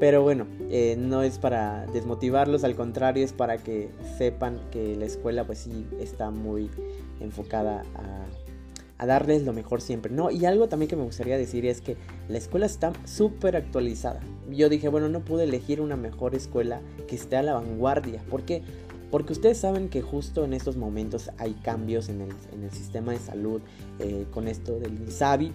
Pero 0.00 0.22
bueno, 0.22 0.46
eh, 0.70 0.96
no 0.98 1.22
es 1.22 1.38
para 1.38 1.86
desmotivarlos, 1.86 2.64
al 2.64 2.74
contrario 2.74 3.24
es 3.24 3.32
para 3.32 3.58
que 3.58 3.90
sepan 4.18 4.58
que 4.72 4.96
la 4.96 5.04
escuela 5.04 5.44
pues 5.44 5.58
sí 5.58 5.86
está 6.00 6.30
muy 6.30 6.70
enfocada 7.20 7.82
a, 7.94 8.26
darles 9.06 9.42
lo 9.42 9.52
mejor 9.52 9.80
siempre. 9.80 10.12
No, 10.12 10.30
y 10.30 10.44
algo 10.44 10.68
también 10.68 10.88
que 10.88 10.94
me 10.94 11.02
gustaría 11.02 11.36
decir 11.36 11.66
es 11.66 11.80
que 11.80 11.96
la 12.28 12.38
escuela 12.38 12.66
está 12.66 12.92
súper 13.04 13.56
actualizada. 13.56 14.20
Yo 14.48 14.68
dije, 14.68 14.88
bueno, 14.88 15.08
no 15.08 15.24
pude 15.24 15.42
elegir 15.42 15.80
una 15.80 15.96
mejor 15.96 16.36
escuela 16.36 16.80
que 17.08 17.16
esté 17.16 17.36
a 17.36 17.42
la 17.42 17.54
vanguardia. 17.54 18.22
¿Por 18.30 18.42
qué? 18.42 18.62
Porque 19.12 19.32
ustedes 19.32 19.58
saben 19.58 19.88
que 19.88 20.02
justo 20.02 20.44
en 20.44 20.54
estos 20.54 20.76
momentos 20.76 21.30
hay 21.38 21.52
cambios 21.52 22.08
en 22.08 22.22
el, 22.22 22.70
sistema 22.72 23.12
de 23.12 23.18
salud 23.18 23.60
eh, 24.00 24.26
con 24.32 24.48
esto 24.48 24.80
del 24.80 24.94
INSABI 24.94 25.52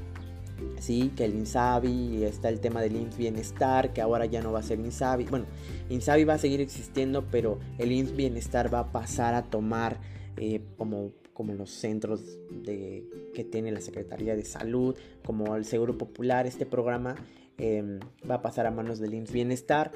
Sí, 0.79 1.11
que 1.15 1.25
el 1.25 1.35
Insabi, 1.35 2.23
está 2.23 2.49
el 2.49 2.59
tema 2.59 2.81
del 2.81 2.95
INS 2.95 3.17
Bienestar, 3.17 3.93
que 3.93 4.01
ahora 4.01 4.25
ya 4.25 4.41
no 4.41 4.51
va 4.51 4.59
a 4.59 4.63
ser 4.63 4.79
Insabi. 4.79 5.25
Bueno, 5.25 5.45
Insabi 5.89 6.23
va 6.23 6.35
a 6.35 6.37
seguir 6.37 6.61
existiendo, 6.61 7.25
pero 7.31 7.59
el 7.77 7.91
INS 7.91 8.15
Bienestar 8.15 8.73
va 8.73 8.79
a 8.79 8.91
pasar 8.91 9.33
a 9.33 9.43
tomar 9.43 9.99
eh, 10.37 10.61
como, 10.77 11.11
como 11.33 11.53
los 11.53 11.71
centros 11.71 12.39
de, 12.49 13.05
que 13.33 13.43
tiene 13.43 13.71
la 13.71 13.81
Secretaría 13.81 14.35
de 14.35 14.45
Salud, 14.45 14.95
como 15.25 15.55
el 15.55 15.65
Seguro 15.65 15.97
Popular. 15.97 16.47
Este 16.47 16.65
programa 16.65 17.15
em, 17.57 17.99
va 18.29 18.35
a 18.35 18.41
pasar 18.41 18.65
a 18.67 18.71
manos 18.71 18.99
del 18.99 19.13
INS 19.13 19.31
Bienestar 19.31 19.91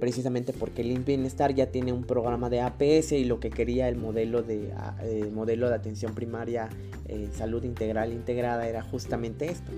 precisamente 0.00 0.52
porque 0.52 0.82
el 0.82 0.98
Bienestar 1.00 1.54
ya 1.54 1.66
tiene 1.66 1.92
un 1.92 2.04
programa 2.04 2.50
de 2.50 2.60
APS 2.60 3.12
y 3.12 3.24
lo 3.24 3.40
que 3.40 3.50
quería 3.50 3.88
el 3.88 3.96
modelo 3.96 4.42
de, 4.42 4.72
modelo 5.32 5.68
de 5.68 5.74
atención 5.74 6.14
primaria 6.14 6.68
eh, 7.08 7.28
salud 7.36 7.62
integral 7.64 8.12
integrada 8.12 8.68
era 8.68 8.82
justamente 8.82 9.46
esto. 9.46 9.70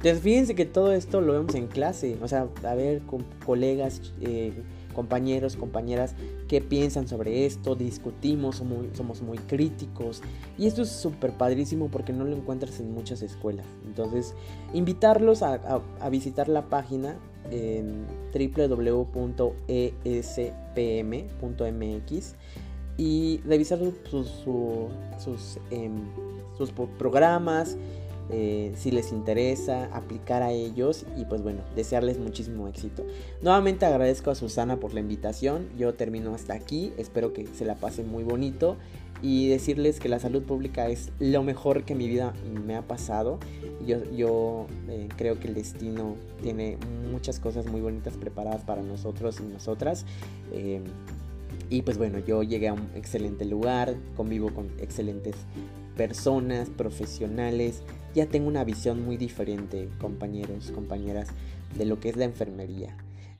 Entonces 0.00 0.22
fíjense 0.22 0.54
que 0.54 0.64
todo 0.64 0.92
esto 0.92 1.20
lo 1.20 1.34
vemos 1.34 1.54
en 1.54 1.66
clase, 1.66 2.16
o 2.22 2.26
sea, 2.26 2.48
a 2.64 2.74
ver 2.74 3.02
con 3.02 3.22
colegas, 3.44 4.14
eh, 4.22 4.52
compañeros, 4.94 5.56
compañeras, 5.56 6.14
qué 6.48 6.62
piensan 6.62 7.06
sobre 7.06 7.44
esto, 7.44 7.74
discutimos, 7.74 8.56
somos 8.56 8.86
somos 8.94 9.20
muy 9.20 9.36
críticos 9.36 10.22
y 10.56 10.66
esto 10.66 10.82
es 10.82 10.88
súper 10.88 11.32
padrísimo 11.32 11.90
porque 11.90 12.14
no 12.14 12.24
lo 12.24 12.34
encuentras 12.34 12.80
en 12.80 12.92
muchas 12.92 13.20
escuelas. 13.20 13.66
Entonces, 13.84 14.34
invitarlos 14.72 15.42
a, 15.42 15.82
visitar 16.10 16.48
la 16.48 16.70
página 16.70 17.18
en 17.50 18.06
www.espm.mx 18.32 19.14
y 22.96 23.40
revisar 23.46 23.78
sus, 23.78 24.26
sus, 24.28 25.58
em, 25.70 26.02
sus 26.56 26.70
programas, 26.70 27.76
eh, 28.32 28.72
si 28.76 28.90
les 28.90 29.10
interesa, 29.10 29.88
aplicar 29.92 30.42
a 30.42 30.52
ellos 30.52 31.04
y 31.16 31.24
pues 31.24 31.42
bueno, 31.42 31.62
desearles 31.74 32.18
muchísimo 32.18 32.68
éxito. 32.68 33.04
Nuevamente 33.42 33.86
agradezco 33.86 34.30
a 34.30 34.34
Susana 34.34 34.76
por 34.76 34.94
la 34.94 35.00
invitación, 35.00 35.68
yo 35.76 35.94
termino 35.94 36.34
hasta 36.34 36.54
aquí, 36.54 36.92
espero 36.96 37.32
que 37.32 37.46
se 37.46 37.64
la 37.64 37.74
pasen 37.74 38.08
muy 38.08 38.22
bonito 38.22 38.76
y 39.22 39.48
decirles 39.48 40.00
que 40.00 40.08
la 40.08 40.18
salud 40.18 40.42
pública 40.42 40.88
es 40.88 41.12
lo 41.18 41.42
mejor 41.42 41.84
que 41.84 41.94
mi 41.94 42.08
vida 42.08 42.32
me 42.64 42.76
ha 42.76 42.82
pasado. 42.82 43.38
Yo, 43.86 43.98
yo 44.12 44.66
eh, 44.88 45.08
creo 45.16 45.38
que 45.38 45.48
el 45.48 45.54
destino 45.54 46.16
tiene 46.42 46.78
muchas 47.10 47.40
cosas 47.40 47.66
muy 47.66 47.80
bonitas 47.80 48.16
preparadas 48.16 48.62
para 48.62 48.82
nosotros 48.82 49.40
y 49.40 49.44
nosotras. 49.44 50.06
Eh, 50.52 50.80
y 51.68 51.82
pues 51.82 51.98
bueno, 51.98 52.18
yo 52.18 52.42
llegué 52.42 52.68
a 52.68 52.72
un 52.72 52.90
excelente 52.94 53.44
lugar, 53.44 53.94
convivo 54.16 54.52
con 54.52 54.70
excelentes 54.80 55.36
personas, 55.96 56.70
profesionales, 56.70 57.82
ya 58.14 58.26
tengo 58.26 58.48
una 58.48 58.64
visión 58.64 59.04
muy 59.04 59.16
diferente, 59.16 59.88
compañeros, 60.00 60.72
compañeras, 60.72 61.28
de 61.76 61.84
lo 61.84 62.00
que 62.00 62.08
es 62.08 62.16
la 62.16 62.24
enfermería. 62.24 62.96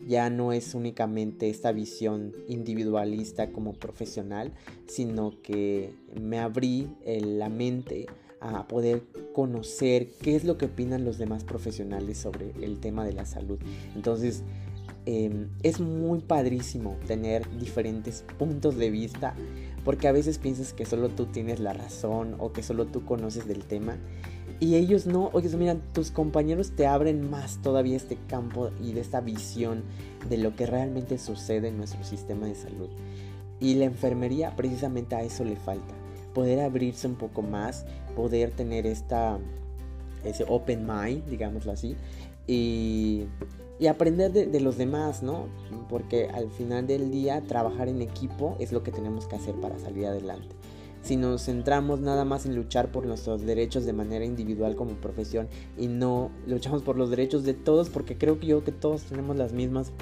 Ya 0.07 0.31
no 0.31 0.53
es 0.53 0.75
únicamente 0.75 1.51
esta 1.51 1.73
visión 1.73 2.33
individualista 2.49 3.53
como 3.53 3.75
profesional, 3.75 4.53
sino 4.87 5.41
que 5.43 5.95
me 6.21 6.39
abrí 6.39 6.89
la 7.05 7.49
mente 7.49 8.07
a 8.41 8.67
poder 8.67 9.03
conocer 9.35 10.09
qué 10.23 10.35
es 10.35 10.45
lo 10.45 10.57
que 10.57 10.67
opinan 10.67 11.05
los 11.05 11.19
demás 11.19 11.45
profesionales 11.45 12.19
sobre 12.19 12.53
el 12.63 12.81
tema 12.81 13.05
de 13.05 13.13
la 13.13 13.27
salud. 13.27 13.59
Entonces, 13.95 14.43
em, 15.05 15.49
es 15.63 15.81
muy 15.81 16.21
padrísimo 16.21 16.97
tener 17.07 17.49
diferentes 17.59 18.25
puntos 18.39 18.77
de 18.77 18.91
vista 18.91 19.35
porque 19.85 20.09
a 20.09 20.13
veces 20.13 20.39
piensas 20.39 20.73
que 20.73 20.87
solo 20.87 21.09
tú 21.11 21.27
tienes 21.27 21.61
la 21.61 21.73
razón 21.73 22.37
o 22.39 22.53
que 22.53 22.63
solo 22.63 22.87
tú 22.87 23.05
conoces 23.05 23.47
del 23.47 23.65
tema 23.65 23.99
y 24.61 24.77
ellos 24.77 25.07
no, 25.07 25.31
oye, 25.33 25.49
miran, 25.57 25.81
tus 25.94 26.11
compañeros 26.11 26.73
te 26.73 26.87
abren 26.87 27.31
más 27.31 27.62
todavía 27.62 27.96
este 27.96 28.18
campo 28.29 28.70
y 28.79 28.92
de 28.92 29.01
esta 29.01 29.23
visión 29.23 29.83
de 30.29 30.37
lo 30.37 30.55
que 30.55 30.66
realmente 30.66 31.16
sucede 31.16 31.68
en 31.68 31.79
nuestro 31.79 32.05
sistema 32.05 32.46
de 32.46 32.55
salud. 32.55 32.90
Y 33.59 33.75
la 33.77 33.87
enfermería 33.87 34.55
precisamente 34.57 35.14
a 35.16 35.23
eso 35.23 35.44
le 35.44 35.57
falta, 35.57 35.94
poder 36.35 36.61
abrirse 36.61 37.07
un 37.07 37.14
poco 37.14 37.40
más, 37.40 37.87
poder 38.14 38.51
tener 38.51 38.87
esta, 38.87 39.38
ese 40.25 40.44
open 40.46 40.87
mind, 40.87 41.25
digámoslo 41.25 41.73
así, 41.73 41.96
y, 42.46 43.25
y 43.79 43.87
aprender 43.87 44.31
de, 44.31 44.46
de, 44.46 44.61
los 44.61 44.77
demás, 44.77 45.23
¿no? 45.23 45.46
Porque 45.88 46.29
al 46.29 46.51
final 46.51 46.87
del 46.87 47.11
día 47.11 47.40
trabajar 47.40 47.88
en 47.88 48.03
equipo 48.03 48.57
es 48.61 48.73
lo 48.73 48.83
que 48.83 48.92
tenemos 48.92 49.27
que 49.27 49.37
hacer 49.37 49.55
para 49.55 49.79
salir 49.79 50.05
adelante 50.07 50.60
si 51.03 51.17
nos 51.17 51.45
centramos 51.45 52.01
nada 52.01 52.25
más 52.25 52.47
en 52.47 52.55
luchar 52.55 52.93
por 52.93 53.07
nuestros 53.07 53.43
derechos 53.43 53.85
de 53.85 53.93
manera 53.93 54.25
individual 54.25 54.77
como 54.77 54.93
profesión 54.93 55.49
y 55.79 55.89
no 55.89 56.31
luchamos 56.47 56.83
por 56.83 56.97
los 56.97 57.11
derechos 57.11 57.45
de 57.45 57.55
todos, 57.55 57.89
porque 57.89 58.19
creo 58.19 58.39
que 58.39 58.47
yo 58.47 58.65
que 58.65 58.73
todos 58.73 59.03
tenemos 59.03 59.37
las 59.37 59.53
mismas 59.53 59.93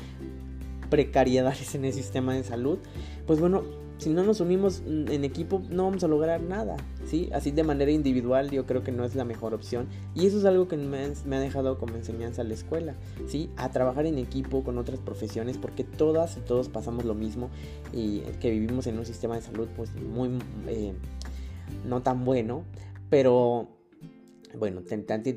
precariedades 0.90 1.74
en 1.74 1.84
el 1.84 1.92
sistema 1.92 2.34
de 2.34 2.44
salud, 2.44 2.78
pues 3.26 3.40
bueno, 3.40 3.62
si 3.98 4.10
no 4.10 4.22
nos 4.22 4.40
unimos 4.40 4.82
en 4.86 5.24
equipo 5.24 5.60
no 5.68 5.84
vamos 5.84 6.04
a 6.04 6.08
lograr 6.08 6.40
nada, 6.40 6.76
¿sí? 7.06 7.28
Así 7.32 7.50
de 7.50 7.64
manera 7.64 7.90
individual 7.90 8.50
yo 8.50 8.64
creo 8.64 8.82
que 8.82 8.92
no 8.92 9.04
es 9.04 9.14
la 9.14 9.24
mejor 9.24 9.54
opción 9.54 9.88
y 10.14 10.26
eso 10.26 10.38
es 10.38 10.44
algo 10.44 10.68
que 10.68 10.76
me, 10.76 10.98
ha 11.36 11.40
dejado 11.40 11.78
como 11.78 11.96
enseñanza 11.96 12.44
la 12.44 12.54
escuela, 12.54 12.94
¿sí? 13.26 13.50
A 13.56 13.70
trabajar 13.70 14.06
en 14.06 14.18
equipo 14.18 14.62
con 14.62 14.78
otras 14.78 15.00
profesiones 15.00 15.58
porque 15.58 15.84
todas 15.84 16.36
y 16.36 16.40
todos 16.40 16.68
pasamos 16.68 17.04
lo 17.04 17.14
mismo 17.14 17.50
y 17.92 18.20
que 18.40 18.50
vivimos 18.50 18.86
en 18.86 18.98
un 18.98 19.04
sistema 19.04 19.34
de 19.34 19.42
salud 19.42 19.68
pues 19.76 19.90
muy 19.94 20.30
eh, 20.68 20.92
no 21.86 22.02
tan 22.02 22.24
bueno, 22.24 22.64
pero 23.10 23.68
bueno, 24.56 24.82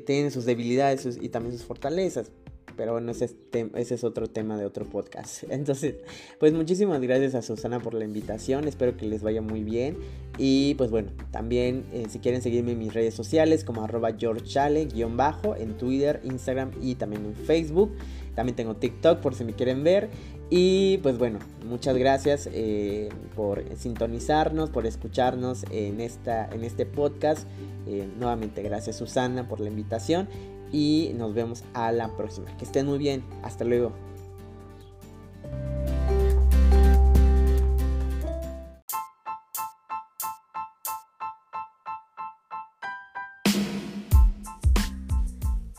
tiene 0.06 0.30
sus 0.30 0.44
debilidades 0.44 1.18
y 1.20 1.28
también 1.28 1.56
sus 1.56 1.66
fortalezas. 1.66 2.30
Pero 2.76 2.92
bueno, 2.92 3.12
ese 3.12 3.34
es, 3.74 4.04
otro 4.04 4.26
tema 4.28 4.56
de 4.56 4.64
otro 4.64 4.84
podcast. 4.84 5.44
Entonces, 5.50 5.96
pues 6.38 6.52
muchísimas 6.52 7.00
gracias 7.00 7.34
a 7.34 7.42
Susana 7.42 7.80
por 7.80 7.94
la 7.94 8.04
invitación. 8.04 8.66
Espero 8.68 8.96
que 8.96 9.06
les 9.06 9.22
vaya 9.22 9.42
muy 9.42 9.62
bien. 9.62 9.96
Y 10.38 10.74
pues 10.74 10.90
bueno, 10.90 11.10
también 11.30 11.84
eh, 11.92 12.06
si 12.08 12.18
quieren 12.18 12.42
seguirme 12.42 12.72
en 12.72 12.78
mis 12.78 12.94
redes 12.94 13.14
sociales 13.14 13.64
como 13.64 13.84
arroba 13.84 14.12
georgechale-bajo 14.12 15.56
en 15.56 15.76
Twitter, 15.76 16.20
Instagram 16.24 16.70
y 16.80 16.94
también 16.94 17.24
en 17.26 17.34
Facebook. 17.34 17.92
También 18.34 18.56
tengo 18.56 18.76
TikTok 18.76 19.20
por 19.20 19.34
si 19.34 19.44
me 19.44 19.52
quieren 19.52 19.84
ver. 19.84 20.08
Y 20.54 20.98
pues 20.98 21.16
bueno, 21.16 21.38
muchas 21.66 21.96
gracias 21.96 22.46
eh, 22.52 23.08
por 23.34 23.64
sintonizarnos, 23.74 24.68
por 24.68 24.86
escucharnos 24.86 25.64
en, 25.70 26.00
esta, 26.00 26.46
en 26.46 26.64
este 26.64 26.84
podcast. 26.84 27.46
Eh, 27.86 28.06
nuevamente 28.18 28.62
gracias 28.62 28.96
Susana 28.96 29.48
por 29.48 29.60
la 29.60 29.68
invitación 29.68 30.28
y 30.72 31.12
nos 31.14 31.34
vemos 31.34 31.62
a 31.74 31.92
la 31.92 32.08
próxima. 32.16 32.56
Que 32.56 32.64
estén 32.64 32.86
muy 32.86 32.98
bien. 32.98 33.22
Hasta 33.42 33.64
luego. 33.64 33.92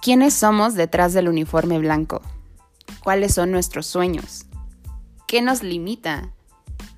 ¿Quiénes 0.01 0.33
somos 0.33 0.75
detrás 0.75 1.13
del 1.13 1.29
uniforme 1.29 1.79
blanco? 1.79 2.21
¿Cuáles 3.01 3.33
son 3.33 3.51
nuestros 3.51 3.85
sueños? 3.85 4.45
¿Qué 5.27 5.41
nos 5.41 5.63
limita? 5.63 6.33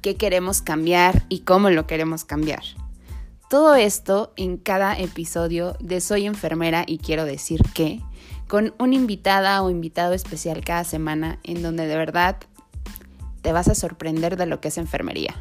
¿Qué 0.02 0.16
queremos 0.16 0.64
cambiar 0.64 1.24
y 1.30 1.42
cómo 1.42 1.70
lo 1.70 1.86
queremos 1.86 2.26
cambiar? 2.26 2.64
Todo 3.50 3.76
esto 3.76 4.34
en 4.38 4.58
cada 4.58 4.98
episodio 4.98 5.78
de 5.80 6.02
Soy 6.02 6.26
enfermera 6.26 6.84
y 6.88 6.98
quiero 6.98 7.26
decir 7.26 7.62
que, 7.76 8.02
con 8.48 8.74
una 8.80 8.96
invitada 8.96 9.62
o 9.62 9.70
invitado 9.70 10.14
especial 10.14 10.64
cada 10.64 10.84
semana 10.84 11.38
en 11.44 11.62
donde 11.62 11.86
de 11.86 11.96
verdad 11.96 12.38
te 13.44 13.52
vas 13.52 13.68
a 13.68 13.76
sorprender 13.76 14.36
de 14.36 14.48
lo 14.48 14.62
que 14.62 14.70
es 14.70 14.80
enfermería. 14.80 15.36